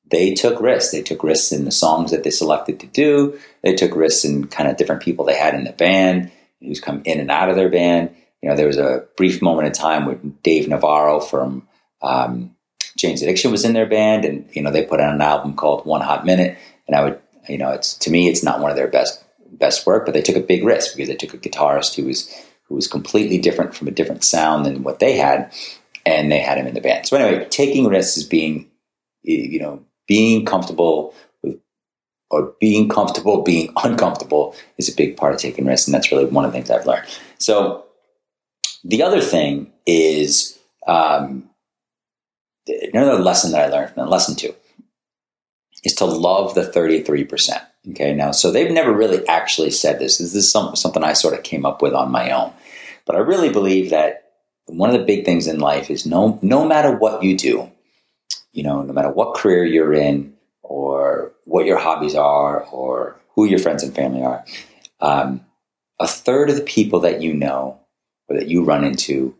they 0.09 0.33
took 0.33 0.59
risks. 0.61 0.91
They 0.91 1.01
took 1.01 1.23
risks 1.23 1.51
in 1.51 1.65
the 1.65 1.71
songs 1.71 2.11
that 2.11 2.23
they 2.23 2.29
selected 2.29 2.79
to 2.81 2.87
do. 2.87 3.39
They 3.63 3.75
took 3.75 3.95
risks 3.95 4.25
in 4.25 4.47
kind 4.47 4.69
of 4.69 4.77
different 4.77 5.01
people 5.01 5.25
they 5.25 5.37
had 5.37 5.53
in 5.53 5.63
the 5.63 5.71
band 5.71 6.31
who's 6.61 6.79
come 6.79 7.01
in 7.05 7.19
and 7.19 7.31
out 7.31 7.49
of 7.49 7.55
their 7.55 7.69
band. 7.69 8.15
You 8.41 8.49
know, 8.49 8.55
there 8.55 8.67
was 8.67 8.77
a 8.77 9.05
brief 9.15 9.41
moment 9.41 9.67
in 9.67 9.73
time 9.73 10.05
when 10.05 10.37
Dave 10.43 10.67
Navarro 10.67 11.19
from 11.19 11.67
um, 12.01 12.55
Jane's 12.95 13.21
Addiction 13.21 13.51
was 13.51 13.65
in 13.65 13.73
their 13.73 13.85
band, 13.85 14.25
and 14.25 14.49
you 14.53 14.61
know 14.61 14.71
they 14.71 14.85
put 14.85 14.99
out 14.99 15.13
an 15.13 15.21
album 15.21 15.55
called 15.55 15.85
One 15.85 16.01
Hot 16.01 16.25
Minute. 16.25 16.57
And 16.87 16.95
I 16.95 17.03
would, 17.03 17.19
you 17.47 17.57
know, 17.57 17.71
it's 17.71 17.95
to 17.99 18.11
me, 18.11 18.27
it's 18.27 18.43
not 18.43 18.59
one 18.59 18.71
of 18.71 18.77
their 18.77 18.87
best 18.87 19.23
best 19.51 19.85
work, 19.85 20.05
but 20.05 20.13
they 20.13 20.21
took 20.21 20.35
a 20.35 20.41
big 20.41 20.63
risk 20.63 20.95
because 20.95 21.09
they 21.09 21.15
took 21.15 21.33
a 21.33 21.37
guitarist 21.37 21.95
who 21.95 22.05
was 22.05 22.31
who 22.67 22.75
was 22.75 22.87
completely 22.87 23.37
different 23.37 23.75
from 23.75 23.87
a 23.87 23.91
different 23.91 24.23
sound 24.23 24.65
than 24.65 24.83
what 24.83 24.99
they 24.99 25.17
had, 25.17 25.53
and 26.05 26.31
they 26.31 26.39
had 26.39 26.57
him 26.57 26.67
in 26.67 26.73
the 26.73 26.81
band. 26.81 27.05
So 27.05 27.17
anyway, 27.17 27.45
taking 27.49 27.87
risks 27.87 28.17
is 28.17 28.23
being, 28.23 28.69
you 29.23 29.59
know, 29.59 29.83
being 30.07 30.45
comfortable 30.45 31.13
with, 31.43 31.59
or 32.29 32.53
being 32.59 32.89
comfortable 32.89 33.41
being 33.43 33.73
uncomfortable 33.83 34.55
is 34.77 34.89
a 34.89 34.95
big 34.95 35.17
part 35.17 35.33
of 35.33 35.39
taking 35.39 35.65
risks, 35.65 35.87
and 35.87 35.93
that's 35.93 36.11
really 36.11 36.25
one 36.25 36.45
of 36.45 36.51
the 36.51 36.57
things 36.57 36.69
I've 36.69 36.85
learned. 36.85 37.07
So 37.39 37.85
the 38.83 39.03
other 39.03 39.21
thing 39.21 39.71
is 39.85 40.57
um, 40.87 41.49
another 42.93 43.19
lesson 43.19 43.51
that 43.51 43.61
I 43.61 43.67
learned 43.67 43.93
from 43.93 44.09
lesson 44.09 44.35
two 44.35 44.53
is 45.83 45.93
to 45.95 46.05
love 46.05 46.55
the 46.55 46.65
thirty 46.65 47.01
three 47.01 47.23
percent. 47.23 47.63
Okay, 47.91 48.13
now, 48.13 48.31
so 48.31 48.51
they've 48.51 48.71
never 48.71 48.91
really 48.91 49.25
actually 49.27 49.71
said 49.71 49.99
this. 49.99 50.17
This 50.17 50.35
is 50.35 50.51
some, 50.51 50.75
something 50.75 51.03
I 51.03 51.13
sort 51.13 51.33
of 51.33 51.43
came 51.43 51.65
up 51.65 51.81
with 51.81 51.93
on 51.93 52.11
my 52.11 52.31
own. 52.31 52.51
But 53.05 53.15
I 53.15 53.19
really 53.19 53.49
believe 53.49 53.91
that 53.91 54.31
one 54.65 54.89
of 54.89 54.99
the 54.99 55.05
big 55.05 55.23
things 55.23 55.47
in 55.47 55.59
life 55.59 55.89
is 55.89 56.05
no, 56.05 56.37
no 56.41 56.67
matter 56.67 56.91
what 56.91 57.23
you 57.23 57.37
do, 57.37 57.71
you 58.51 58.63
know, 58.63 58.81
no 58.81 58.91
matter 58.91 59.09
what 59.09 59.37
career 59.37 59.63
you're 59.63 59.93
in 59.93 60.33
or 60.63 61.31
what 61.45 61.65
your 61.65 61.77
hobbies 61.77 62.15
are 62.15 62.63
or 62.65 63.17
who 63.35 63.45
your 63.45 63.59
friends 63.59 63.83
and 63.83 63.95
family 63.95 64.23
are, 64.23 64.43
um, 64.99 65.45
a 65.99 66.07
third 66.07 66.49
of 66.49 66.57
the 66.57 66.63
people 66.63 66.99
that 67.01 67.21
you 67.21 67.33
know 67.33 67.79
or 68.27 68.37
that 68.37 68.49
you 68.49 68.63
run 68.63 68.83
into 68.83 69.33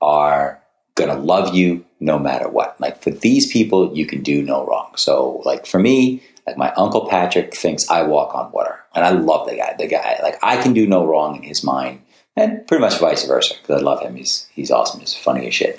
are 0.00 0.60
going 0.96 1.10
to 1.10 1.16
love 1.16 1.54
you 1.54 1.84
no 2.00 2.18
matter 2.18 2.48
what. 2.48 2.80
Like 2.80 3.00
for 3.00 3.10
these 3.10 3.50
people, 3.50 3.96
you 3.96 4.06
can 4.06 4.22
do 4.22 4.42
no 4.42 4.66
wrong. 4.66 4.92
So, 4.96 5.42
like 5.44 5.66
for 5.66 5.78
me, 5.78 6.22
like 6.46 6.56
my 6.56 6.72
uncle 6.74 7.08
Patrick 7.08 7.54
thinks 7.54 7.88
I 7.88 8.02
walk 8.02 8.34
on 8.34 8.52
water, 8.52 8.80
and 8.94 9.04
I 9.04 9.10
love 9.10 9.48
the 9.48 9.56
guy. 9.56 9.74
The 9.78 9.86
guy, 9.86 10.18
like 10.22 10.38
I 10.42 10.60
can 10.60 10.72
do 10.72 10.86
no 10.86 11.06
wrong 11.06 11.36
in 11.36 11.42
his 11.42 11.62
mind, 11.62 12.02
and 12.36 12.66
pretty 12.66 12.80
much 12.80 12.98
vice 12.98 13.24
versa 13.26 13.54
because 13.60 13.80
I 13.80 13.84
love 13.84 14.00
him. 14.00 14.16
He's 14.16 14.48
he's 14.52 14.70
awesome. 14.70 15.00
He's 15.00 15.14
funny 15.14 15.46
as 15.46 15.54
shit. 15.54 15.78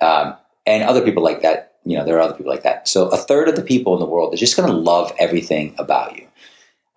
Um, 0.00 0.36
and 0.66 0.82
other 0.84 1.02
people 1.02 1.22
like 1.22 1.42
that. 1.42 1.74
You 1.84 1.96
know, 1.96 2.04
there 2.04 2.16
are 2.18 2.20
other 2.20 2.34
people 2.34 2.52
like 2.52 2.64
that. 2.64 2.86
So 2.86 3.08
a 3.08 3.16
third 3.16 3.48
of 3.48 3.56
the 3.56 3.62
people 3.62 3.94
in 3.94 4.00
the 4.00 4.06
world 4.06 4.34
are 4.34 4.36
just 4.36 4.56
going 4.56 4.68
to 4.68 4.74
love 4.74 5.12
everything 5.18 5.74
about 5.78 6.16
you. 6.16 6.26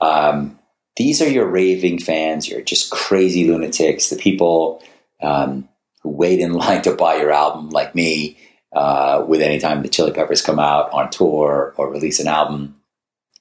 Um, 0.01 0.59
these 0.97 1.21
are 1.21 1.29
your 1.29 1.45
raving 1.45 1.99
fans. 1.99 2.49
You're 2.49 2.61
just 2.61 2.91
crazy 2.91 3.49
lunatics. 3.49 4.09
The 4.09 4.17
people 4.17 4.83
um, 5.21 5.69
who 6.01 6.09
wait 6.09 6.39
in 6.39 6.53
line 6.63 6.81
to 6.81 6.93
buy 6.93 7.15
your 7.15 7.31
album, 7.31 7.69
like 7.69 7.95
me, 7.95 8.37
uh, 8.73 9.23
with 9.27 9.41
any 9.41 9.59
time 9.59 9.81
the 9.81 9.89
Chili 9.89 10.11
Peppers 10.11 10.41
come 10.41 10.59
out 10.59 10.91
on 10.91 11.09
tour 11.09 11.73
or 11.77 11.89
release 11.89 12.19
an 12.19 12.27
album. 12.27 12.80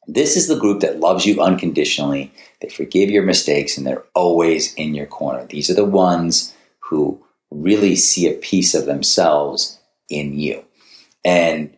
This 0.06 0.36
is 0.36 0.48
the 0.48 0.58
group 0.58 0.80
that 0.80 1.00
loves 1.00 1.26
you 1.26 1.40
unconditionally. 1.40 2.32
They 2.60 2.68
forgive 2.68 3.10
your 3.10 3.22
mistakes 3.22 3.76
and 3.76 3.86
they're 3.86 4.04
always 4.14 4.74
in 4.74 4.94
your 4.94 5.06
corner. 5.06 5.46
These 5.46 5.70
are 5.70 5.74
the 5.74 5.84
ones 5.84 6.54
who 6.80 7.22
really 7.50 7.96
see 7.96 8.28
a 8.28 8.34
piece 8.34 8.74
of 8.74 8.86
themselves 8.86 9.78
in 10.08 10.38
you. 10.38 10.64
And 11.24 11.76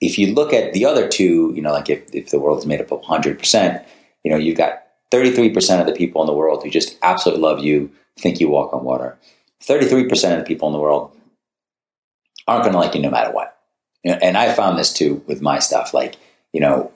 if 0.00 0.18
you 0.18 0.34
look 0.34 0.52
at 0.52 0.72
the 0.72 0.84
other 0.84 1.08
two, 1.08 1.52
you 1.54 1.62
know, 1.62 1.72
like 1.72 1.88
if, 1.88 2.12
if 2.14 2.30
the 2.30 2.40
world 2.40 2.58
is 2.58 2.66
made 2.66 2.80
up 2.80 2.90
of 2.90 3.02
100%, 3.02 3.84
you 4.24 4.30
know, 4.30 4.36
you've 4.36 4.58
got 4.58 4.82
33% 5.12 5.80
of 5.80 5.86
the 5.86 5.92
people 5.92 6.22
in 6.22 6.26
the 6.26 6.32
world 6.32 6.62
who 6.62 6.70
just 6.70 6.98
absolutely 7.02 7.42
love 7.42 7.62
you, 7.62 7.90
think 8.18 8.40
you 8.40 8.48
walk 8.48 8.72
on 8.72 8.84
water. 8.84 9.16
33% 9.62 10.32
of 10.32 10.38
the 10.38 10.44
people 10.44 10.68
in 10.68 10.72
the 10.72 10.80
world 10.80 11.16
aren't 12.48 12.64
going 12.64 12.72
to 12.72 12.78
like 12.78 12.94
you 12.94 13.00
no 13.00 13.10
matter 13.10 13.30
what. 13.30 13.56
And 14.04 14.36
I 14.36 14.52
found 14.52 14.78
this 14.78 14.92
too 14.92 15.22
with 15.26 15.40
my 15.40 15.60
stuff. 15.60 15.94
Like, 15.94 16.16
you 16.52 16.60
know, 16.60 16.90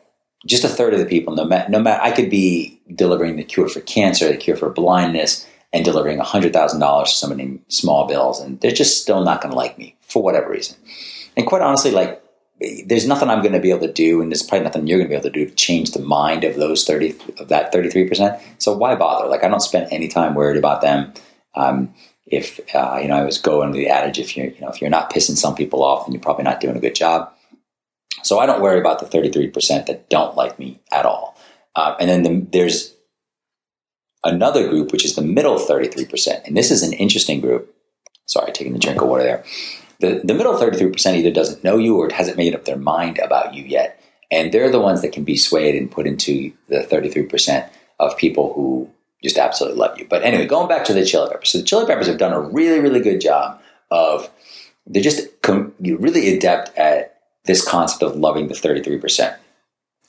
just 0.45 0.65
a 0.65 0.69
third 0.69 0.93
of 0.93 1.01
the 1.01 1.07
people, 1.07 1.35
no 1.35 1.45
matter, 1.45 1.71
no 1.71 1.81
matter, 1.81 2.03
I 2.03 2.11
could 2.11 2.31
be 2.31 2.81
delivering 2.95 3.37
the 3.37 3.45
cure 3.45 3.69
for 3.69 3.81
cancer, 3.81 4.29
the 4.29 4.37
cure 4.37 4.57
for 4.57 4.71
blindness, 4.71 5.47
and 5.73 5.85
delivering 5.85 6.19
$100,000 6.19 7.05
to 7.05 7.11
somebody 7.11 7.43
in 7.43 7.63
small 7.69 8.07
bills, 8.07 8.41
and 8.41 8.61
they're 8.61 8.71
just 8.71 9.01
still 9.03 9.25
not 9.25 9.41
going 9.41 9.53
to 9.53 9.57
like 9.57 9.79
me 9.79 9.97
for 10.01 10.23
whatever 10.23 10.51
reason. 10.51 10.77
And 11.37 11.47
quite 11.47 11.63
honestly, 11.63 11.91
like, 11.91 12.23
there's 12.87 13.07
nothing 13.07 13.29
I'm 13.29 13.43
going 13.43 13.53
to 13.53 13.61
be 13.61 13.71
able 13.71 13.87
to 13.87 13.93
do, 13.93 14.23
and 14.23 14.31
there's 14.31 14.43
probably 14.43 14.65
nothing 14.65 14.87
you're 14.87 14.99
going 14.99 15.09
to 15.09 15.13
be 15.13 15.17
able 15.17 15.31
to 15.31 15.31
do 15.31 15.47
to 15.47 15.55
change 15.55 15.91
the 15.91 16.01
mind 16.01 16.45
of 16.45 16.57
those 16.57 16.85
30, 16.85 17.15
of 17.39 17.49
that 17.49 17.73
33%. 17.73 18.41
So 18.59 18.75
why 18.75 18.95
bother? 18.95 19.29
Like, 19.29 19.45
I 19.45 19.49
don't 19.49 19.61
spend 19.61 19.89
any 19.91 20.09
time 20.09 20.35
worried 20.35 20.57
about 20.57 20.81
them. 20.81 21.13
Um, 21.55 21.95
if, 22.27 22.59
uh, 22.75 22.99
you 23.01 23.09
know, 23.09 23.17
I 23.17 23.25
was 23.25 23.39
going 23.39 23.73
to 23.73 23.79
the 23.79 23.89
adage, 23.89 24.19
if 24.19 24.37
you're, 24.37 24.47
you 24.47 24.61
know, 24.61 24.69
if 24.69 24.81
you're 24.81 24.91
not 24.91 25.13
pissing 25.13 25.37
some 25.37 25.55
people 25.55 25.85
off, 25.85 26.07
then 26.07 26.15
you're 26.15 26.23
probably 26.23 26.45
not 26.45 26.61
doing 26.61 26.77
a 26.77 26.81
good 26.81 26.95
job. 26.95 27.33
So 28.23 28.39
I 28.39 28.47
don't 28.47 28.63
worry 28.63 28.81
about 28.81 28.99
the 28.99 29.07
33% 29.07 29.87
that 29.87 30.09
don't 30.09 30.37
like 30.37 30.59
me 30.59 30.81
at 30.93 31.07
all. 31.07 31.39
Uh, 31.75 31.95
and 32.01 32.09
then 32.09 32.23
the, 32.23 32.47
there's 32.51 32.95
another 34.25 34.69
group, 34.69 34.93
which 34.93 35.05
is 35.05 35.15
the 35.15 35.23
middle 35.23 35.57
33%. 35.57 36.47
And 36.47 36.57
this 36.57 36.71
is 36.71 36.83
an 36.83 36.93
interesting 36.95 37.41
group. 37.41 37.75
Sorry, 38.27 38.53
taking 38.53 38.75
a 38.75 38.79
drink 38.79 39.01
of 39.01 39.09
water 39.09 39.23
there. 39.23 39.45
The, 40.01 40.21
the 40.25 40.35
middle 40.35 40.55
33% 40.55 41.15
either 41.15 41.31
doesn't 41.31 41.63
know 41.63 41.79
you 41.79 41.97
or 41.97 42.11
hasn't 42.11 42.37
made 42.37 42.55
up 42.55 42.65
their 42.65 42.77
mind 42.77 43.19
about 43.19 43.55
you 43.55 43.63
yet. 43.65 44.03
And 44.31 44.53
they're 44.53 44.71
the 44.71 44.81
ones 44.81 45.03
that 45.03 45.13
can 45.13 45.25
be 45.25 45.37
swayed 45.37 45.77
and 45.77 45.91
put 45.91 46.07
into 46.07 46.53
the 46.69 46.81
33% 46.81 47.69
of 48.01 48.17
people 48.17 48.53
who 48.55 48.91
just 49.23 49.39
absolutely 49.39 49.79
love 49.79 49.99
you. 49.99 50.07
But 50.09 50.23
anyway, 50.23 50.47
going 50.47 50.69
back 50.69 50.85
to 50.87 50.93
the 50.93 51.05
Chili 51.05 51.31
Peppers. 51.31 51.51
So 51.51 51.59
the 51.59 51.65
Chili 51.65 51.87
Peppers 51.87 52.07
have 52.09 52.19
done 52.19 52.33
a 52.33 52.41
really, 52.41 52.81
really 52.81 53.01
good 53.01 53.21
job 53.21 53.61
of, 53.91 54.29
they're 54.87 55.03
just 55.03 55.41
com- 55.43 55.73
really 55.81 56.37
adept 56.37 56.77
at 56.77 57.16
this 57.47 57.67
concept 57.67 58.03
of 58.03 58.17
loving 58.17 58.49
the 58.49 58.55
33%. 58.55 59.37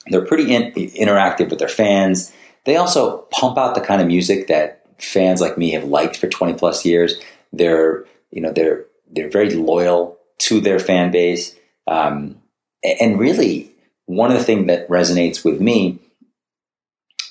They're 0.07 0.25
pretty 0.25 0.53
in- 0.53 0.71
interactive 0.73 1.49
with 1.49 1.59
their 1.59 1.67
fans. 1.67 2.33
They 2.65 2.77
also 2.77 3.27
pump 3.31 3.57
out 3.57 3.75
the 3.75 3.81
kind 3.81 4.01
of 4.01 4.07
music 4.07 4.47
that 4.47 4.85
fans 5.01 5.41
like 5.41 5.57
me 5.57 5.71
have 5.71 5.83
liked 5.83 6.17
for 6.17 6.27
20 6.27 6.53
plus 6.53 6.85
years. 6.85 7.19
They're, 7.53 8.05
you 8.31 8.41
know, 8.41 8.51
they're, 8.51 8.85
they're 9.09 9.29
very 9.29 9.51
loyal 9.51 10.17
to 10.39 10.59
their 10.59 10.79
fan 10.79 11.11
base. 11.11 11.55
Um, 11.87 12.41
and 12.83 13.19
really, 13.19 13.71
one 14.05 14.31
of 14.31 14.37
the 14.37 14.43
things 14.43 14.67
that 14.67 14.87
resonates 14.89 15.43
with 15.43 15.59
me 15.59 15.99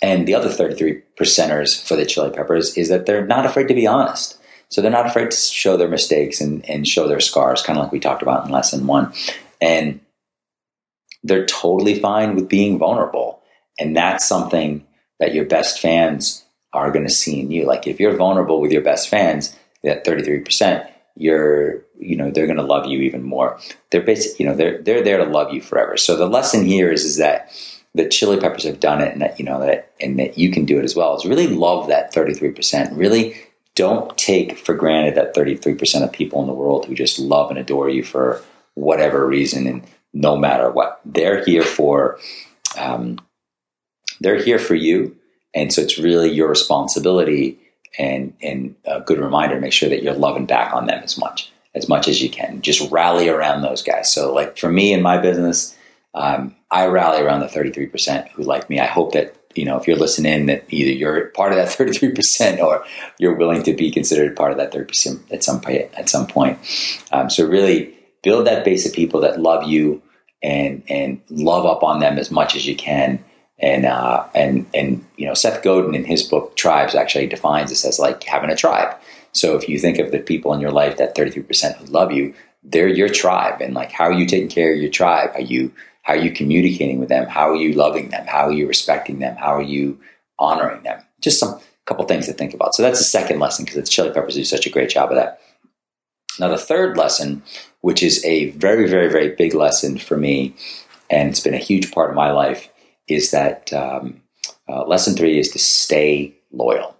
and 0.02 0.26
the 0.26 0.34
other 0.34 0.50
33 0.50 1.02
percenters 1.18 1.82
for 1.82 1.96
the 1.96 2.06
Chili 2.06 2.30
Peppers 2.30 2.76
is 2.76 2.88
that 2.88 3.06
they're 3.06 3.26
not 3.26 3.46
afraid 3.46 3.68
to 3.68 3.74
be 3.74 3.86
honest. 3.86 4.38
So 4.68 4.82
they're 4.82 4.90
not 4.90 5.06
afraid 5.06 5.30
to 5.30 5.36
show 5.36 5.76
their 5.76 5.88
mistakes 5.88 6.40
and, 6.40 6.68
and 6.68 6.86
show 6.86 7.06
their 7.06 7.20
scars, 7.20 7.62
kind 7.62 7.78
of 7.78 7.84
like 7.84 7.92
we 7.92 8.00
talked 8.00 8.22
about 8.22 8.44
in 8.44 8.52
lesson 8.52 8.86
one. 8.86 9.12
And 9.60 10.00
they're 11.22 11.46
totally 11.46 11.98
fine 11.98 12.34
with 12.34 12.48
being 12.48 12.78
vulnerable. 12.78 13.42
And 13.78 13.96
that's 13.96 14.26
something 14.26 14.86
that 15.18 15.34
your 15.34 15.44
best 15.44 15.80
fans 15.80 16.44
are 16.72 16.90
going 16.90 17.06
to 17.06 17.12
see 17.12 17.40
in 17.40 17.50
you. 17.50 17.66
Like 17.66 17.86
if 17.86 17.98
you're 17.98 18.16
vulnerable 18.16 18.60
with 18.60 18.72
your 18.72 18.82
best 18.82 19.08
fans, 19.08 19.56
that 19.82 20.04
33%, 20.04 20.88
you're, 21.16 21.82
you 21.98 22.16
know, 22.16 22.30
they're 22.30 22.46
going 22.46 22.58
to 22.58 22.62
love 22.62 22.86
you 22.86 23.00
even 23.00 23.22
more. 23.22 23.58
They're 23.90 24.02
basically, 24.02 24.44
you 24.44 24.50
know, 24.50 24.56
they're, 24.56 24.82
they're 24.82 25.02
there 25.02 25.18
to 25.18 25.24
love 25.24 25.52
you 25.52 25.62
forever. 25.62 25.96
So 25.96 26.16
the 26.16 26.28
lesson 26.28 26.64
here 26.64 26.92
is, 26.92 27.04
is 27.04 27.16
that 27.16 27.50
the 27.94 28.08
chili 28.08 28.38
peppers 28.38 28.64
have 28.64 28.80
done 28.80 29.00
it 29.00 29.12
and 29.12 29.22
that, 29.22 29.38
you 29.38 29.44
know, 29.44 29.60
that, 29.60 29.92
and 30.00 30.18
that 30.18 30.36
you 30.36 30.50
can 30.50 30.66
do 30.66 30.78
it 30.78 30.84
as 30.84 30.94
well 30.94 31.16
is 31.16 31.24
really 31.24 31.46
love 31.46 31.88
that 31.88 32.12
33%. 32.12 32.96
Really 32.96 33.36
don't 33.74 34.16
take 34.18 34.58
for 34.58 34.74
granted 34.74 35.14
that 35.14 35.34
33% 35.34 36.02
of 36.02 36.12
people 36.12 36.40
in 36.42 36.46
the 36.46 36.52
world 36.52 36.84
who 36.84 36.94
just 36.94 37.18
love 37.18 37.50
and 37.50 37.58
adore 37.58 37.88
you 37.88 38.02
for 38.02 38.42
whatever 38.76 39.26
reason 39.26 39.66
and 39.66 39.82
no 40.12 40.36
matter 40.36 40.70
what. 40.70 41.00
They're 41.04 41.44
here 41.44 41.62
for, 41.62 42.18
um, 42.78 43.18
they're 44.20 44.42
here 44.42 44.58
for 44.58 44.74
you. 44.74 45.16
And 45.54 45.72
so 45.72 45.82
it's 45.82 45.98
really 45.98 46.30
your 46.30 46.48
responsibility 46.48 47.58
and, 47.98 48.34
and 48.42 48.74
a 48.84 49.00
good 49.00 49.18
reminder 49.18 49.60
make 49.60 49.72
sure 49.72 49.88
that 49.88 50.02
you're 50.02 50.14
loving 50.14 50.46
back 50.46 50.72
on 50.72 50.86
them 50.86 51.02
as 51.02 51.18
much, 51.18 51.50
as 51.74 51.88
much 51.88 52.08
as 52.08 52.22
you 52.22 52.30
can. 52.30 52.62
Just 52.62 52.90
rally 52.90 53.28
around 53.28 53.62
those 53.62 53.82
guys. 53.82 54.12
So 54.12 54.32
like 54.32 54.56
for 54.58 54.70
me 54.70 54.92
in 54.92 55.02
my 55.02 55.18
business, 55.18 55.76
um, 56.14 56.54
I 56.70 56.86
rally 56.86 57.22
around 57.22 57.40
the 57.40 57.46
33% 57.46 58.28
who 58.30 58.42
like 58.42 58.68
me. 58.68 58.80
I 58.80 58.86
hope 58.86 59.12
that, 59.12 59.34
you 59.54 59.64
know, 59.64 59.78
if 59.78 59.86
you're 59.86 59.96
listening 59.96 60.46
that 60.46 60.64
either 60.68 60.90
you're 60.90 61.26
part 61.28 61.52
of 61.52 61.58
that 61.58 61.68
33% 61.78 62.58
or 62.60 62.84
you're 63.18 63.36
willing 63.36 63.62
to 63.62 63.74
be 63.74 63.90
considered 63.90 64.36
part 64.36 64.52
of 64.52 64.58
that 64.58 64.72
30% 64.72 65.32
at 65.32 65.42
some 65.42 65.60
point, 65.60 65.90
at 65.94 66.08
some 66.08 66.26
point. 66.26 66.58
Um, 67.12 67.30
so 67.30 67.46
really 67.46 67.95
build 68.26 68.46
that 68.46 68.64
base 68.64 68.84
of 68.86 68.92
people 68.92 69.20
that 69.20 69.40
love 69.40 69.62
you 69.64 70.02
and, 70.42 70.82
and 70.88 71.20
love 71.30 71.64
up 71.64 71.82
on 71.82 72.00
them 72.00 72.18
as 72.18 72.30
much 72.30 72.56
as 72.56 72.66
you 72.66 72.76
can 72.76 73.24
and 73.58 73.86
uh, 73.86 74.26
and 74.34 74.66
and 74.74 75.04
you 75.16 75.26
know, 75.26 75.34
Seth 75.34 75.62
Godin 75.62 75.94
in 75.94 76.04
his 76.04 76.22
book 76.22 76.56
Tribes 76.56 76.94
actually 76.94 77.26
defines 77.26 77.70
this 77.70 77.84
as 77.84 77.98
like 77.98 78.22
having 78.24 78.50
a 78.50 78.56
tribe. 78.56 78.96
So 79.32 79.56
if 79.56 79.68
you 79.68 79.78
think 79.78 79.98
of 79.98 80.12
the 80.12 80.18
people 80.18 80.52
in 80.52 80.60
your 80.60 80.70
life 80.70 80.96
that 80.96 81.14
33% 81.14 81.76
who 81.76 81.84
love 81.86 82.12
you, 82.12 82.34
they're 82.62 82.88
your 82.88 83.08
tribe. 83.08 83.60
And 83.60 83.74
like, 83.74 83.92
how 83.92 84.04
are 84.04 84.12
you 84.12 84.26
taking 84.26 84.48
care 84.48 84.72
of 84.72 84.80
your 84.80 84.90
tribe? 84.90 85.30
Are 85.34 85.40
you 85.40 85.72
how 86.02 86.12
are 86.12 86.18
you 86.18 86.32
communicating 86.32 87.00
with 87.00 87.08
them? 87.08 87.26
How 87.26 87.50
are 87.50 87.56
you 87.56 87.72
loving 87.72 88.10
them? 88.10 88.26
How 88.26 88.46
are 88.46 88.52
you 88.52 88.68
respecting 88.68 89.18
them? 89.20 89.36
How 89.36 89.54
are 89.56 89.62
you 89.62 89.98
honoring 90.38 90.82
them? 90.82 91.02
Just 91.20 91.40
some 91.40 91.58
couple 91.86 92.04
things 92.04 92.26
to 92.26 92.32
think 92.32 92.52
about. 92.52 92.74
So 92.74 92.82
that's 92.82 92.98
the 92.98 93.04
second 93.04 93.38
lesson 93.38 93.64
because 93.64 93.82
the 93.82 93.88
Chili 93.88 94.10
Peppers 94.10 94.34
do 94.34 94.44
such 94.44 94.66
a 94.66 94.70
great 94.70 94.90
job 94.90 95.10
of 95.10 95.16
that. 95.16 95.40
Now 96.38 96.48
the 96.48 96.58
third 96.58 96.96
lesson, 96.96 97.42
which 97.86 98.02
is 98.02 98.24
a 98.24 98.50
very 98.50 98.88
very 98.88 99.08
very 99.08 99.28
big 99.36 99.54
lesson 99.54 99.96
for 99.96 100.16
me, 100.16 100.52
and 101.08 101.28
it's 101.28 101.44
been 101.46 101.54
a 101.54 101.68
huge 101.70 101.92
part 101.92 102.10
of 102.10 102.16
my 102.16 102.32
life, 102.32 102.68
is 103.06 103.30
that 103.30 103.72
um, 103.72 104.20
uh, 104.68 104.84
lesson 104.86 105.14
three 105.14 105.38
is 105.38 105.52
to 105.52 105.60
stay 105.60 106.34
loyal. 106.50 106.96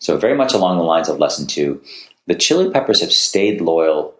So, 0.00 0.16
very 0.16 0.36
much 0.36 0.52
along 0.52 0.78
the 0.78 0.90
lines 0.92 1.08
of 1.08 1.20
lesson 1.20 1.46
two, 1.46 1.80
the 2.26 2.34
Chili 2.34 2.68
Peppers 2.68 3.00
have 3.00 3.12
stayed 3.12 3.60
loyal 3.60 4.12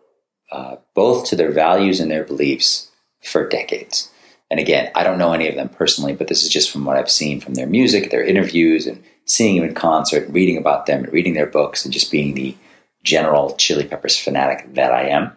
uh, 0.53 0.77
both 0.95 1.27
to 1.27 1.35
their 1.35 1.51
values 1.51 1.99
and 1.99 2.13
their 2.13 2.23
beliefs 2.23 2.93
for 3.21 3.49
decades. 3.49 4.09
And 4.53 4.61
again, 4.61 4.93
I 4.95 5.03
don't 5.03 5.19
know 5.19 5.33
any 5.33 5.49
of 5.49 5.57
them 5.57 5.69
personally, 5.69 6.15
but 6.15 6.29
this 6.29 6.45
is 6.45 6.49
just 6.49 6.71
from 6.71 6.85
what 6.85 6.97
I've 6.97 7.11
seen 7.11 7.41
from 7.41 7.55
their 7.55 7.67
music, 7.67 8.13
their 8.13 8.23
interviews, 8.23 8.87
and 8.87 9.03
seeing 9.25 9.57
them 9.57 9.69
in 9.69 9.75
concert, 9.75 10.29
reading 10.29 10.59
about 10.59 10.87
them, 10.87 11.03
and 11.03 11.13
reading 11.13 11.35
their 11.35 11.47
books, 11.59 11.85
and 11.85 11.93
just 11.93 12.13
being 12.13 12.35
the 12.35 12.55
general 13.03 13.57
Chili 13.57 13.85
Peppers 13.85 14.17
fanatic 14.17 14.75
that 14.75 14.93
I 14.93 15.09
am. 15.09 15.33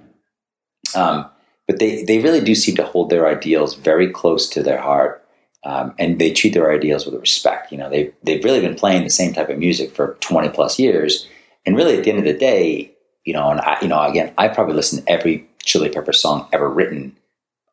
Um, 0.96 1.29
but 1.67 1.79
they, 1.79 2.03
they 2.03 2.20
really 2.20 2.41
do 2.41 2.56
seem 2.56 2.75
to 2.77 2.86
hold 2.86 3.10
their 3.10 3.27
ideals 3.27 3.75
very 3.75 4.10
close 4.10 4.48
to 4.50 4.63
their 4.63 4.79
heart 4.79 5.27
um, 5.63 5.94
and 6.00 6.20
they 6.20 6.32
treat 6.32 6.53
their 6.53 6.72
ideals 6.72 7.06
with 7.06 7.15
respect. 7.15 7.72
You 7.72 7.77
know, 7.77 7.89
they 7.89 8.13
they've 8.24 8.44
really 8.44 8.62
been 8.62 8.75
playing 8.75 9.03
the 9.03 9.10
same 9.10 9.34
type 9.34 9.50
of 9.50 9.58
music 9.58 9.91
for 9.91 10.17
twenty 10.22 10.50
plus 10.50 10.79
years, 10.79 11.27
and 11.65 11.75
really 11.75 11.98
at 11.98 12.03
the 12.03 12.10
end 12.10 12.20
of 12.20 12.25
the 12.25 12.38
day, 12.38 12.94
you 13.25 13.34
know, 13.34 13.50
and 13.50 13.60
I, 13.60 13.77
you 13.82 13.88
know, 13.88 14.01
again, 14.01 14.34
I 14.38 14.48
probably 14.48 14.75
listened 14.75 15.06
to 15.06 15.12
every 15.12 15.48
Chili 15.63 15.89
Pepper 15.89 16.13
song 16.13 16.48
ever 16.53 16.70
written 16.70 17.17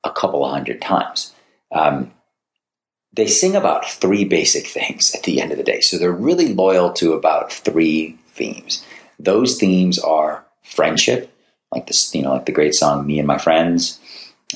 a 0.02 0.10
couple 0.10 0.44
of 0.44 0.50
hundred 0.50 0.80
times. 0.80 1.32
Um, 1.72 2.12
they 3.12 3.28
sing 3.28 3.54
about 3.54 3.88
three 3.88 4.24
basic 4.24 4.66
things 4.66 5.14
at 5.14 5.22
the 5.22 5.40
end 5.40 5.52
of 5.52 5.58
the 5.58 5.64
day, 5.64 5.80
so 5.80 5.98
they're 5.98 6.10
really 6.10 6.52
loyal 6.52 6.92
to 6.94 7.12
about 7.12 7.52
three 7.52 8.18
themes. 8.28 8.84
Those 9.20 9.56
themes 9.58 9.98
are 9.98 10.44
friendship, 10.64 11.32
like 11.74 11.86
this, 11.86 12.14
you 12.14 12.22
know, 12.22 12.32
like 12.32 12.46
the 12.46 12.52
great 12.52 12.74
song 12.74 13.06
"Me 13.06 13.18
and 13.18 13.28
My 13.28 13.38
Friends." 13.38 14.00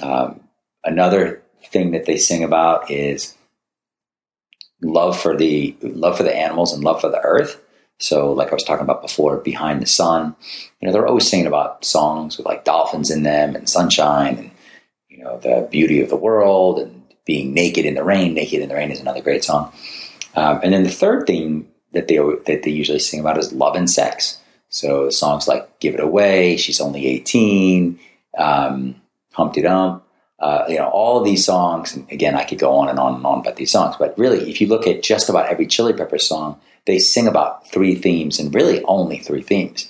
Um, 0.02 0.40
another 0.84 1.42
thing 1.70 1.90
that 1.92 2.06
they 2.06 2.16
sing 2.16 2.44
about 2.44 2.90
is 2.90 3.34
love 4.82 5.18
for 5.20 5.37
the 5.37 5.76
love 5.82 6.16
for 6.16 6.22
the 6.22 6.34
animals 6.34 6.72
and 6.72 6.84
love 6.84 7.00
for 7.00 7.10
the 7.10 7.20
earth. 7.20 7.60
So, 8.00 8.32
like 8.32 8.50
I 8.50 8.54
was 8.54 8.62
talking 8.64 8.84
about 8.84 9.02
before, 9.02 9.38
behind 9.38 9.82
the 9.82 9.87
sun, 9.87 10.37
you 10.80 10.87
know, 10.87 10.92
they're 10.92 11.06
always 11.06 11.28
singing 11.28 11.48
about 11.48 11.84
songs 11.84 12.37
with 12.37 12.46
like 12.46 12.64
dolphins 12.64 13.10
in 13.10 13.25
them 13.25 13.56
and 13.56 13.68
sunshine 13.68 14.38
and 14.38 14.50
you 15.08 15.25
know 15.25 15.38
the 15.38 15.66
beauty 15.70 16.00
of 16.00 16.08
the 16.08 16.16
world 16.16 16.78
and 16.78 17.02
being 17.25 17.52
naked 17.52 17.84
in 17.84 17.94
the 17.94 18.04
rain. 18.04 18.34
Naked 18.34 18.62
in 18.62 18.68
the 18.68 18.75
rain 18.75 18.90
is 18.90 19.00
another 19.00 19.22
great 19.22 19.44
song. 19.44 19.72
Um, 20.37 20.60
and 20.62 20.72
then 20.72 20.84
the 20.84 20.90
third 20.90 21.26
thing 21.26 21.68
that 21.92 22.06
they 22.08 22.16
that 22.18 22.62
they 22.62 22.70
usually 22.70 23.00
sing 23.00 23.20
about 23.20 23.38
is 23.38 23.52
love 23.52 23.75
and 23.75 23.90
sex. 23.90 24.38
So 24.68 25.10
songs 25.10 25.48
like 25.48 25.80
"Give 25.80 25.94
It 25.94 26.00
Away," 26.00 26.56
"She's 26.56 26.80
Only 26.80 27.06
18," 27.06 27.98
um, 28.37 28.96
"Hump 29.32 29.54
de 29.54 29.62
Bump," 29.62 30.02
Uh, 30.40 30.64
you 30.68 30.76
know, 30.76 30.88
all 30.88 31.20
these 31.20 31.44
songs, 31.44 31.96
and 31.96 32.08
again, 32.12 32.37
I 32.37 32.44
could 32.44 32.60
go 32.60 32.76
on 32.76 32.88
and 32.88 32.98
on 32.98 33.16
and 33.16 33.26
on 33.26 33.40
about 33.40 33.56
these 33.56 33.72
songs, 33.72 33.96
but 33.98 34.16
really, 34.16 34.48
if 34.48 34.60
you 34.60 34.68
look 34.68 34.87
at 34.87 35.02
just 35.02 35.28
about 35.28 35.48
every 35.48 35.66
Chili 35.66 35.92
Pepper 35.92 36.18
song, 36.18 36.60
they 36.87 37.00
sing 37.00 37.26
about 37.26 37.68
three 37.68 37.96
themes 37.96 38.38
and 38.38 38.54
really 38.54 38.82
only 38.84 39.18
three 39.18 39.42
themes. 39.42 39.88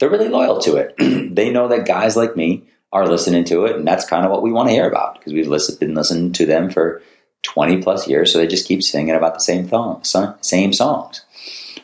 They're 0.00 0.10
really 0.10 0.28
loyal 0.28 0.58
to 0.62 0.76
it. 0.76 0.96
they 1.34 1.52
know 1.52 1.68
that 1.68 1.86
guys 1.86 2.16
like 2.16 2.36
me 2.36 2.64
are 2.92 3.06
listening 3.06 3.44
to 3.44 3.64
it, 3.66 3.76
and 3.76 3.86
that's 3.86 4.04
kind 4.04 4.24
of 4.24 4.32
what 4.32 4.42
we 4.42 4.50
want 4.50 4.70
to 4.70 4.74
hear 4.74 4.88
about 4.88 5.18
because 5.18 5.32
we've 5.32 5.46
listened, 5.46 5.78
been 5.78 5.94
listening 5.94 6.32
to 6.32 6.46
them 6.46 6.68
for 6.68 7.00
20 7.44 7.80
plus 7.80 8.08
years, 8.08 8.32
so 8.32 8.38
they 8.38 8.48
just 8.48 8.66
keep 8.66 8.82
singing 8.82 9.14
about 9.14 9.34
the 9.34 9.40
same, 9.40 9.68
thong, 9.68 10.02
same 10.02 10.72
songs. 10.72 11.23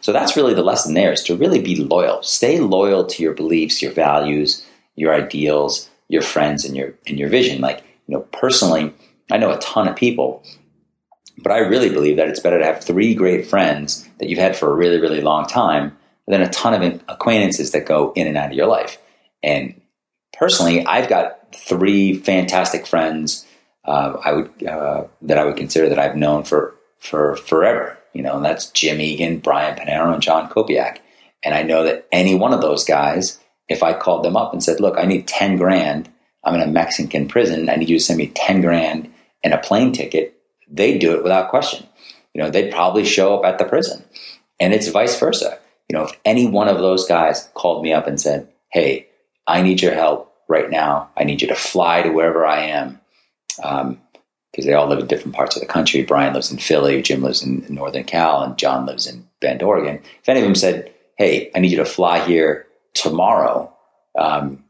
So 0.01 0.13
that's 0.13 0.37
really 0.37 0.55
the 0.55 0.63
lesson 0.63 0.95
there 0.95 1.13
is 1.13 1.23
to 1.25 1.37
really 1.37 1.61
be 1.61 1.77
loyal. 1.77 2.23
Stay 2.23 2.59
loyal 2.59 3.05
to 3.07 3.23
your 3.23 3.35
beliefs, 3.35 3.83
your 3.83 3.93
values, 3.93 4.65
your 4.97 5.15
ideals, 5.15 5.89
your 6.09 6.23
friends 6.23 6.65
and 6.65 6.77
your 6.77 6.95
and 7.07 7.19
your 7.19 7.29
vision. 7.29 7.61
Like 7.61 7.83
you 8.07 8.15
know, 8.15 8.21
personally, 8.33 8.95
I 9.31 9.39
know 9.39 9.53
a 9.53 9.59
ton 9.59 9.89
of 9.89 9.97
people, 9.97 10.43
but 11.39 11.53
I 11.53 11.59
really 11.59 11.91
believe 11.91 12.17
that 12.17 12.29
it's 12.29 12.41
better 12.41 12.59
to 12.59 12.65
have 12.65 12.83
three 12.83 13.15
great 13.15 13.47
friends 13.47 14.09
that 14.19 14.29
you've 14.29 14.39
had 14.39 14.57
for 14.57 14.71
a 14.71 14.75
really 14.75 15.01
really 15.01 15.21
long 15.21 15.47
time 15.47 15.97
than 16.27 16.43
a 16.43 16.51
ton 16.51 16.75
of 16.75 17.03
acquaintances 17.09 17.73
that 17.73 17.87
go 17.87 18.13
in 18.15 18.27
and 18.27 18.37
out 18.37 18.51
of 18.51 18.57
your 18.57 18.67
life. 18.67 18.99
And 19.43 19.81
personally, 20.33 20.85
I've 20.87 21.09
got 21.09 21.55
three 21.55 22.15
fantastic 22.15 22.87
friends 22.87 23.47
uh, 23.85 24.17
I 24.25 24.33
would 24.33 24.67
uh, 24.67 25.05
that 25.23 25.39
I 25.39 25.45
would 25.45 25.57
consider 25.57 25.89
that 25.89 25.99
I've 25.99 26.17
known 26.17 26.45
for 26.45 26.75
for 26.99 27.37
forever. 27.37 27.99
You 28.13 28.23
know, 28.23 28.37
and 28.37 28.45
that's 28.45 28.71
Jim 28.71 29.01
Egan, 29.01 29.39
Brian 29.39 29.77
Panero, 29.77 30.13
and 30.13 30.23
John 30.23 30.49
Kopiak. 30.49 30.99
And 31.43 31.55
I 31.55 31.63
know 31.63 31.85
that 31.85 32.07
any 32.13 32.35
one 32.35 32.53
of 32.53 32.61
those 32.61 32.85
guys, 32.85 33.39
if 33.69 33.83
I 33.83 33.93
called 33.95 34.25
them 34.25 34.37
up 34.37 34.53
and 34.53 34.63
said, 34.63 34.81
"Look, 34.81 34.99
I 34.99 35.05
need 35.05 35.29
ten 35.29 35.57
grand. 35.57 36.09
I'm 36.45 36.55
in 36.55 36.61
a 36.61 36.67
Mexican 36.67 37.29
prison. 37.29 37.69
I 37.69 37.77
need 37.77 37.89
you 37.89 37.99
to 37.99 38.05
send 38.05 38.19
me 38.19 38.29
ten 38.29 38.61
grand 38.61 39.13
and 39.45 39.55
a 39.55 39.59
plane 39.59 39.93
ticket," 39.93 40.35
they'd 40.71 40.99
do 40.99 41.15
it 41.15 41.23
without 41.23 41.51
question. 41.51 41.87
You 42.35 42.43
know, 42.43 42.51
they'd 42.51 42.73
probably 42.73 43.05
show 43.05 43.37
up 43.37 43.45
at 43.45 43.59
the 43.59 43.65
prison, 43.65 44.05
and 44.59 44.73
it's 44.75 44.89
vice 44.89 45.19
versa. 45.19 45.59
You 45.89 45.97
know, 45.97 46.05
if 46.05 46.19
any 46.25 46.47
one 46.47 46.69
of 46.69 46.79
those 46.79 47.07
guys 47.07 47.49
called 47.55 47.83
me 47.83 47.93
up 47.93 48.07
and 48.07 48.21
said, 48.21 48.49
"Hey, 48.71 49.09
I 49.47 49.63
need 49.63 49.83
your 49.83 49.95
help 49.95 50.33
right 50.49 50.71
now. 50.71 51.11
I 51.17 51.25
need 51.25 51.43
you 51.43 51.49
to 51.49 51.55
fly 51.55 52.03
to 52.03 52.11
wherever 52.11 52.45
I 52.45 52.67
am," 52.67 53.01
um, 53.63 54.01
because 54.51 54.65
they 54.65 54.75
all 54.75 54.89
live 54.89 54.99
in 54.99 55.07
different 55.07 55.35
parts 55.35 55.57
of 55.57 55.61
the 55.61 55.69
country. 55.69 56.03
Brian 56.03 56.35
lives 56.35 56.51
in 56.51 56.59
Philly, 56.59 57.03
Jim 57.03 57.23
lives 57.23 57.43
in 57.43 57.65
Northern 57.69 58.05
Cal, 58.05 58.43
and 58.43 58.59
John 58.59 58.87
lives 58.87 59.07
in 59.07 59.29
Bend, 59.41 59.63
Oregon. 59.63 60.01
If 60.23 60.29
any 60.29 60.41
of 60.41 60.45
them 60.45 60.55
said, 60.55 60.93
"Hey, 61.17 61.51
I 61.55 61.61
need 61.61 61.71
you 61.71 61.79
to 61.79 61.85
fly 61.85 62.25
here 62.25 62.67
tomorrow," 62.95 63.73
um, 64.19 64.65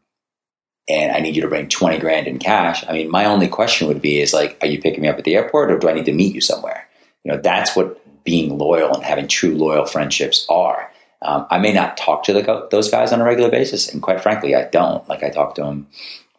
and 0.88 1.12
I 1.12 1.20
need 1.20 1.36
you 1.36 1.42
to 1.42 1.48
bring 1.48 1.68
twenty 1.68 1.98
grand 1.98 2.26
in 2.26 2.38
cash, 2.38 2.84
I 2.88 2.92
mean, 2.92 3.10
my 3.10 3.24
only 3.24 3.48
question 3.48 3.88
would 3.88 4.02
be: 4.02 4.20
Is 4.20 4.34
like, 4.34 4.58
are 4.60 4.68
you 4.68 4.80
picking 4.80 5.02
me 5.02 5.08
up 5.08 5.18
at 5.18 5.24
the 5.24 5.36
airport, 5.36 5.70
or 5.70 5.78
do 5.78 5.88
I 5.88 5.94
need 5.94 6.06
to 6.06 6.12
meet 6.12 6.34
you 6.34 6.40
somewhere? 6.40 6.86
You 7.24 7.32
know, 7.32 7.40
that's 7.40 7.74
what 7.76 8.00
being 8.24 8.58
loyal 8.58 8.94
and 8.94 9.02
having 9.02 9.28
true 9.28 9.54
loyal 9.54 9.86
friendships 9.86 10.46
are. 10.48 10.90
Um, 11.22 11.46
I 11.50 11.58
may 11.58 11.72
not 11.72 11.96
talk 11.96 12.24
to 12.24 12.32
the, 12.32 12.68
those 12.70 12.90
guys 12.90 13.12
on 13.12 13.20
a 13.20 13.24
regular 13.24 13.50
basis, 13.50 13.92
and 13.92 14.02
quite 14.02 14.22
frankly, 14.22 14.54
I 14.54 14.64
don't. 14.64 15.06
Like 15.08 15.22
I 15.22 15.30
talk 15.30 15.54
to 15.56 15.62
them 15.62 15.86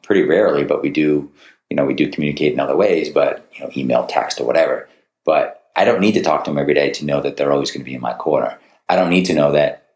pretty 0.02 0.24
rarely, 0.24 0.64
but 0.64 0.82
we 0.82 0.90
do 0.90 1.32
you 1.72 1.78
know, 1.78 1.86
we 1.86 1.94
do 1.94 2.12
communicate 2.12 2.52
in 2.52 2.60
other 2.60 2.76
ways, 2.76 3.10
but, 3.10 3.50
you 3.54 3.64
know, 3.64 3.72
email, 3.78 4.06
text, 4.06 4.42
or 4.42 4.46
whatever. 4.46 4.90
But 5.24 5.64
I 5.74 5.86
don't 5.86 6.02
need 6.02 6.16
to 6.16 6.22
talk 6.22 6.44
to 6.44 6.52
them 6.52 6.58
every 6.58 6.74
day 6.74 6.90
to 6.90 7.06
know 7.06 7.22
that 7.22 7.38
they're 7.38 7.54
always 7.54 7.72
going 7.72 7.80
to 7.80 7.90
be 7.90 7.96
in 7.96 8.02
my 8.02 8.14
corner. 8.14 8.60
I 8.90 8.98
don't 8.98 9.10
need 9.10 9.28
to 9.28 9.34
know 9.34 9.54
that 9.54 9.88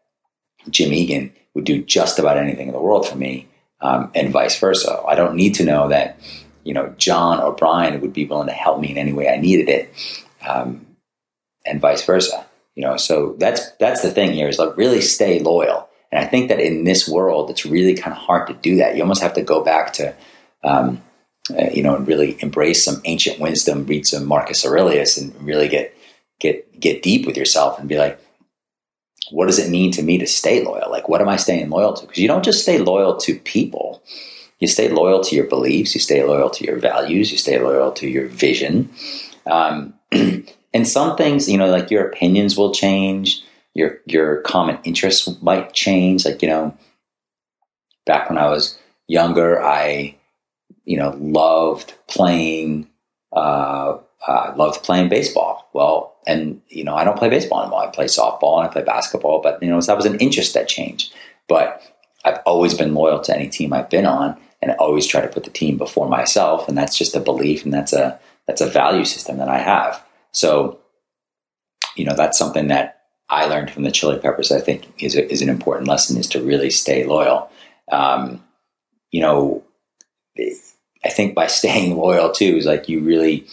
Jim 0.70 0.90
Egan 0.94 1.34
would 1.52 1.64
do 1.64 1.82
just 1.82 2.18
about 2.18 2.38
anything 2.38 2.68
in 2.68 2.72
the 2.72 2.80
world 2.80 3.06
for 3.06 3.16
me, 3.18 3.48
um, 3.82 4.10
and 4.14 4.32
vice 4.32 4.58
versa. 4.58 5.02
I 5.06 5.16
don't 5.16 5.36
need 5.36 5.56
to 5.56 5.66
know 5.66 5.88
that, 5.88 6.18
you 6.64 6.72
know, 6.72 6.94
John 6.96 7.40
or 7.40 7.52
Brian 7.52 8.00
would 8.00 8.14
be 8.14 8.24
willing 8.24 8.48
to 8.48 8.54
help 8.54 8.80
me 8.80 8.90
in 8.90 8.96
any 8.96 9.12
way 9.12 9.28
I 9.28 9.36
needed 9.36 9.68
it, 9.68 9.92
um, 10.48 10.86
and 11.66 11.78
vice 11.78 12.06
versa. 12.06 12.46
You 12.74 12.84
know, 12.84 12.96
so 12.96 13.36
that's 13.36 13.70
that's 13.72 14.00
the 14.00 14.10
thing 14.10 14.32
here 14.32 14.48
is 14.48 14.58
like 14.58 14.78
really 14.78 15.02
stay 15.02 15.40
loyal. 15.40 15.90
And 16.10 16.24
I 16.24 16.26
think 16.26 16.48
that 16.48 16.58
in 16.58 16.84
this 16.84 17.06
world, 17.06 17.50
it's 17.50 17.66
really 17.66 17.94
kind 17.94 18.16
of 18.16 18.22
hard 18.22 18.46
to 18.46 18.54
do 18.54 18.76
that. 18.76 18.96
You 18.96 19.02
almost 19.02 19.20
have 19.20 19.34
to 19.34 19.42
go 19.42 19.62
back 19.62 19.92
to 19.94 20.14
um, 20.64 21.02
uh, 21.50 21.70
you 21.72 21.82
know, 21.82 21.94
and 21.94 22.08
really 22.08 22.36
embrace 22.40 22.84
some 22.84 23.00
ancient 23.04 23.38
wisdom, 23.38 23.86
read 23.86 24.06
some 24.06 24.26
Marcus 24.26 24.64
Aurelius, 24.64 25.16
and 25.16 25.34
really 25.44 25.68
get 25.68 25.96
get 26.40 26.78
get 26.80 27.02
deep 27.02 27.26
with 27.26 27.36
yourself 27.36 27.78
and 27.78 27.88
be 27.88 27.98
like, 27.98 28.20
what 29.30 29.46
does 29.46 29.58
it 29.58 29.70
mean 29.70 29.92
to 29.92 30.02
me 30.02 30.18
to 30.18 30.26
stay 30.26 30.64
loyal? 30.64 30.90
Like, 30.90 31.08
what 31.08 31.20
am 31.20 31.28
I 31.28 31.36
staying 31.36 31.70
loyal 31.70 31.94
to? 31.94 32.06
Because 32.06 32.18
you 32.18 32.28
don't 32.28 32.44
just 32.44 32.62
stay 32.62 32.78
loyal 32.78 33.16
to 33.18 33.38
people. 33.40 34.02
You 34.58 34.68
stay 34.68 34.88
loyal 34.88 35.20
to 35.22 35.36
your 35.36 35.46
beliefs. 35.46 35.94
You 35.94 36.00
stay 36.00 36.24
loyal 36.24 36.50
to 36.50 36.64
your 36.64 36.78
values. 36.78 37.30
You 37.30 37.38
stay 37.38 37.58
loyal 37.58 37.92
to 37.92 38.08
your 38.08 38.26
vision. 38.28 38.90
Um, 39.46 39.94
and 40.12 40.88
some 40.88 41.16
things, 41.16 41.48
you 41.48 41.58
know, 41.58 41.70
like 41.70 41.90
your 41.90 42.06
opinions 42.06 42.56
will 42.56 42.72
change. 42.72 43.42
Your 43.74 43.98
your 44.06 44.40
common 44.40 44.78
interests 44.84 45.28
might 45.42 45.74
change. 45.74 46.24
Like 46.24 46.40
you 46.42 46.48
know, 46.48 46.76
back 48.06 48.30
when 48.30 48.38
I 48.38 48.48
was 48.48 48.78
younger, 49.06 49.62
I 49.62 50.15
you 50.86 50.96
know, 50.96 51.14
loved 51.18 51.94
playing, 52.06 52.88
uh, 53.32 53.98
loved 54.56 54.82
playing 54.82 55.08
baseball. 55.10 55.68
Well, 55.74 56.16
and, 56.26 56.62
you 56.68 56.84
know, 56.84 56.96
I 56.96 57.04
don't 57.04 57.18
play 57.18 57.28
baseball 57.28 57.60
anymore. 57.60 57.82
I 57.82 57.88
play 57.88 58.06
softball 58.06 58.58
and 58.58 58.68
I 58.68 58.72
play 58.72 58.82
basketball, 58.82 59.42
but, 59.42 59.62
you 59.62 59.68
know, 59.68 59.80
that 59.80 59.96
was 59.96 60.06
an 60.06 60.18
interest 60.18 60.54
that 60.54 60.68
changed. 60.68 61.12
But 61.48 61.82
I've 62.24 62.40
always 62.46 62.74
been 62.74 62.94
loyal 62.94 63.20
to 63.20 63.34
any 63.34 63.48
team 63.48 63.72
I've 63.72 63.90
been 63.90 64.06
on 64.06 64.36
and 64.62 64.72
I 64.72 64.74
always 64.76 65.06
try 65.06 65.20
to 65.20 65.28
put 65.28 65.44
the 65.44 65.50
team 65.50 65.76
before 65.76 66.08
myself. 66.08 66.68
And 66.68 66.78
that's 66.78 66.96
just 66.96 67.14
a 67.14 67.20
belief 67.20 67.64
and 67.64 67.74
that's 67.74 67.92
a, 67.92 68.18
that's 68.46 68.60
a 68.60 68.70
value 68.70 69.04
system 69.04 69.38
that 69.38 69.48
I 69.48 69.58
have. 69.58 70.02
So, 70.32 70.78
you 71.94 72.04
know, 72.04 72.14
that's 72.14 72.38
something 72.38 72.68
that 72.68 73.02
I 73.28 73.46
learned 73.46 73.70
from 73.70 73.82
the 73.82 73.92
Chili 73.92 74.18
Peppers. 74.18 74.52
I 74.52 74.60
think 74.60 74.86
is 75.02 75.16
a, 75.16 75.30
is 75.30 75.42
an 75.42 75.48
important 75.48 75.88
lesson 75.88 76.16
is 76.16 76.28
to 76.28 76.42
really 76.42 76.70
stay 76.70 77.04
loyal. 77.04 77.50
Um, 77.90 78.42
you 79.10 79.20
know, 79.20 79.64
I 81.06 81.10
think 81.10 81.34
by 81.34 81.46
staying 81.60 81.96
loyal 81.96 82.30
too 82.30 82.56
is 82.56 82.66
like 82.66 82.88
you 82.88 83.00
really, 83.00 83.46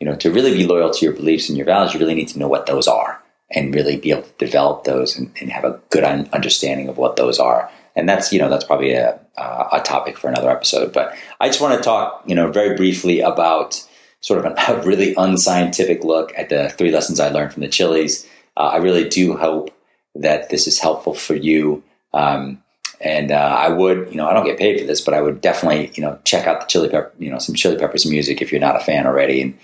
you 0.00 0.06
know, 0.06 0.16
to 0.16 0.30
really 0.30 0.54
be 0.54 0.66
loyal 0.66 0.90
to 0.90 1.04
your 1.04 1.14
beliefs 1.14 1.48
and 1.48 1.56
your 1.56 1.66
values, 1.66 1.94
you 1.94 2.00
really 2.00 2.14
need 2.14 2.28
to 2.28 2.38
know 2.38 2.48
what 2.48 2.66
those 2.66 2.88
are 2.88 3.22
and 3.50 3.74
really 3.74 3.96
be 3.96 4.10
able 4.10 4.22
to 4.22 4.32
develop 4.38 4.84
those 4.84 5.16
and, 5.16 5.32
and 5.40 5.52
have 5.52 5.64
a 5.64 5.80
good 5.90 6.02
understanding 6.04 6.88
of 6.88 6.96
what 6.96 7.16
those 7.16 7.38
are. 7.38 7.70
And 7.94 8.08
that's, 8.08 8.32
you 8.32 8.38
know, 8.40 8.48
that's 8.48 8.64
probably 8.64 8.92
a, 8.92 9.20
a 9.36 9.80
topic 9.84 10.18
for 10.18 10.28
another 10.28 10.50
episode. 10.50 10.92
But 10.92 11.14
I 11.40 11.48
just 11.48 11.60
want 11.60 11.76
to 11.76 11.84
talk, 11.84 12.24
you 12.26 12.34
know, 12.34 12.50
very 12.50 12.76
briefly 12.76 13.20
about 13.20 13.86
sort 14.20 14.40
of 14.40 14.46
an, 14.46 14.54
a 14.68 14.82
really 14.82 15.14
unscientific 15.16 16.02
look 16.02 16.32
at 16.36 16.48
the 16.48 16.70
three 16.70 16.90
lessons 16.90 17.20
I 17.20 17.28
learned 17.28 17.52
from 17.52 17.62
the 17.62 17.68
Chili's. 17.68 18.26
Uh, 18.56 18.70
I 18.72 18.76
really 18.78 19.08
do 19.08 19.36
hope 19.36 19.70
that 20.16 20.48
this 20.50 20.66
is 20.66 20.80
helpful 20.80 21.14
for 21.14 21.34
you. 21.34 21.82
Um, 22.12 22.62
and 23.00 23.30
uh, 23.30 23.34
I 23.34 23.68
would, 23.68 24.08
you 24.10 24.16
know, 24.16 24.26
I 24.26 24.32
don't 24.32 24.46
get 24.46 24.58
paid 24.58 24.80
for 24.80 24.86
this, 24.86 25.00
but 25.00 25.14
I 25.14 25.20
would 25.20 25.40
definitely, 25.40 25.90
you 25.94 26.02
know, 26.02 26.18
check 26.24 26.46
out 26.46 26.60
the 26.60 26.66
Chili 26.66 26.88
Pepper, 26.88 27.12
you 27.18 27.30
know, 27.30 27.38
some 27.38 27.54
Chili 27.54 27.76
Peppers 27.76 28.06
music 28.06 28.40
if 28.40 28.52
you're 28.52 28.60
not 28.60 28.76
a 28.76 28.80
fan 28.80 29.06
already, 29.06 29.42
and 29.42 29.58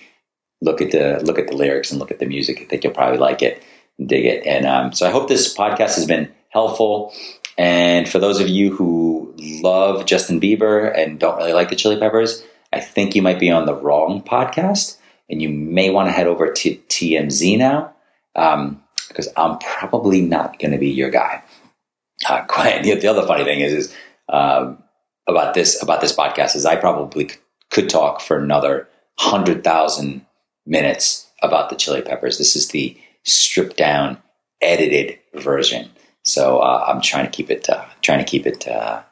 look 0.60 0.80
at 0.80 0.90
the 0.90 1.20
look 1.24 1.38
at 1.38 1.48
the 1.48 1.56
lyrics 1.56 1.90
and 1.90 2.00
look 2.00 2.10
at 2.10 2.18
the 2.18 2.26
music. 2.26 2.60
I 2.60 2.64
think 2.64 2.84
you'll 2.84 2.92
probably 2.92 3.18
like 3.18 3.42
it, 3.42 3.62
and 3.98 4.08
dig 4.08 4.24
it. 4.24 4.46
And 4.46 4.66
um, 4.66 4.92
so 4.92 5.06
I 5.06 5.10
hope 5.10 5.28
this 5.28 5.54
podcast 5.54 5.96
has 5.96 6.06
been 6.06 6.32
helpful. 6.48 7.12
And 7.56 8.08
for 8.08 8.18
those 8.18 8.40
of 8.40 8.48
you 8.48 8.74
who 8.74 9.34
love 9.38 10.06
Justin 10.06 10.40
Bieber 10.40 10.96
and 10.96 11.18
don't 11.18 11.36
really 11.36 11.52
like 11.52 11.68
the 11.68 11.76
Chili 11.76 11.98
Peppers, 11.98 12.42
I 12.72 12.80
think 12.80 13.14
you 13.14 13.22
might 13.22 13.38
be 13.38 13.50
on 13.50 13.66
the 13.66 13.74
wrong 13.74 14.22
podcast, 14.22 14.96
and 15.28 15.42
you 15.42 15.48
may 15.48 15.90
want 15.90 16.08
to 16.08 16.12
head 16.12 16.26
over 16.26 16.50
to 16.50 16.76
TMZ 16.88 17.58
now 17.58 17.92
um, 18.34 18.82
because 19.08 19.28
I'm 19.36 19.58
probably 19.58 20.20
not 20.20 20.58
going 20.58 20.72
to 20.72 20.78
be 20.78 20.90
your 20.90 21.10
guy 21.10 21.42
uh, 22.28 22.42
quite, 22.44 22.82
the, 22.82 22.94
the, 22.94 23.08
other 23.08 23.26
funny 23.26 23.44
thing 23.44 23.60
is, 23.60 23.72
is 23.72 23.96
um, 24.28 24.82
about 25.26 25.54
this 25.54 25.82
about 25.82 26.00
this 26.00 26.14
podcast 26.14 26.56
is 26.56 26.66
I 26.66 26.76
probably 26.76 27.30
could 27.70 27.88
talk 27.88 28.20
for 28.20 28.38
another 28.38 28.88
hundred 29.18 29.64
thousand 29.64 30.26
minutes 30.66 31.28
about 31.42 31.70
the 31.70 31.76
Chili 31.76 32.02
Peppers. 32.02 32.38
This 32.38 32.56
is 32.56 32.68
the 32.68 32.98
stripped 33.24 33.76
down, 33.76 34.18
edited 34.60 35.18
version. 35.34 35.90
So 36.22 36.58
uh, 36.58 36.84
I'm 36.88 37.00
trying 37.00 37.24
to 37.24 37.30
keep 37.30 37.50
it 37.50 37.68
uh, 37.68 37.84
trying 38.02 38.18
to 38.18 38.24
keep 38.24 38.46
it 38.46 38.68
uh, 38.68 39.02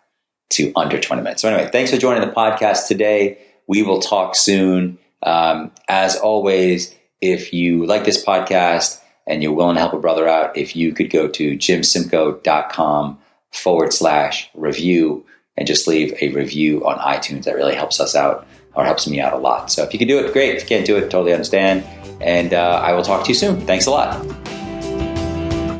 to 0.50 0.72
under 0.76 1.00
20 1.00 1.22
minutes. 1.22 1.42
So 1.42 1.48
anyway, 1.48 1.70
thanks 1.70 1.90
for 1.90 1.96
joining 1.98 2.26
the 2.26 2.34
podcast 2.34 2.86
today. 2.86 3.38
We 3.66 3.82
will 3.82 4.00
talk 4.00 4.34
soon. 4.34 4.98
Um, 5.22 5.72
as 5.88 6.16
always, 6.16 6.94
if 7.20 7.52
you 7.52 7.86
like 7.86 8.04
this 8.04 8.24
podcast 8.24 9.00
and 9.28 9.42
you're 9.42 9.52
willing 9.52 9.74
to 9.74 9.80
help 9.80 9.92
a 9.92 9.98
brother 9.98 10.26
out, 10.26 10.56
if 10.56 10.74
you 10.74 10.92
could 10.92 11.10
go 11.10 11.28
to 11.28 11.56
jimsimcoe.com 11.56 13.18
forward 13.52 13.92
slash 13.92 14.50
review 14.54 15.24
and 15.56 15.66
just 15.66 15.86
leave 15.86 16.14
a 16.20 16.32
review 16.32 16.84
on 16.86 16.98
iTunes, 16.98 17.44
that 17.44 17.54
really 17.54 17.74
helps 17.74 18.00
us 18.00 18.16
out 18.16 18.46
or 18.74 18.84
helps 18.84 19.06
me 19.06 19.20
out 19.20 19.32
a 19.32 19.36
lot. 19.38 19.70
So 19.70 19.82
if 19.82 19.92
you 19.92 19.98
can 19.98 20.08
do 20.08 20.18
it, 20.18 20.32
great. 20.32 20.56
If 20.56 20.62
you 20.62 20.68
can't 20.68 20.86
do 20.86 20.96
it, 20.96 21.10
totally 21.10 21.32
understand. 21.32 21.84
And 22.20 22.54
uh, 22.54 22.80
I 22.82 22.92
will 22.94 23.02
talk 23.02 23.24
to 23.24 23.28
you 23.28 23.34
soon. 23.34 23.60
Thanks 23.66 23.86
a 23.86 23.90
lot. 23.90 24.24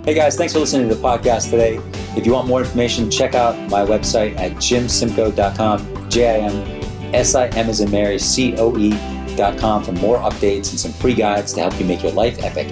Hey 0.05 0.15
guys, 0.15 0.37
thanks 0.37 0.53
for 0.53 0.59
listening 0.61 0.89
to 0.89 0.95
the 0.95 1.01
podcast 1.01 1.51
today. 1.51 1.81
If 2.17 2.27
you 2.27 2.33
want 2.33 2.49
more 2.49 2.61
information, 2.61 3.11
check 3.11 3.35
out 3.35 3.57
my 3.71 3.85
website 3.85 4.37
at 4.37 4.53
jimsimcoe.com, 4.53 6.11
J 6.11 6.43
I 6.43 6.49
M 6.49 7.15
S 7.15 7.35
I 7.35 7.49
M 7.49 7.69
as 7.69 7.81
in 7.81 7.91
Mary, 7.91 8.19
C 8.19 8.55
O 8.59 8.77
E.com 8.77 9.85
for 9.85 9.93
more 9.93 10.19
updates 10.19 10.71
and 10.71 10.81
some 10.81 10.93
free 10.93 11.15
guides 11.15 11.53
to 11.55 11.61
help 11.61 11.79
you 11.79 11.87
make 11.87 12.03
your 12.03 12.13
life 12.13 12.43
epic 12.43 12.69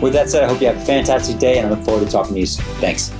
with 0.00 0.12
that 0.12 0.30
said, 0.30 0.44
I 0.44 0.48
hope 0.48 0.60
you 0.60 0.66
have 0.68 0.76
a 0.76 0.84
fantastic 0.84 1.38
day 1.38 1.58
and 1.58 1.66
I 1.66 1.70
look 1.70 1.84
forward 1.84 2.04
to 2.04 2.10
talking 2.10 2.34
to 2.34 2.40
you 2.40 2.46
soon. 2.46 2.64
Thanks. 2.76 3.12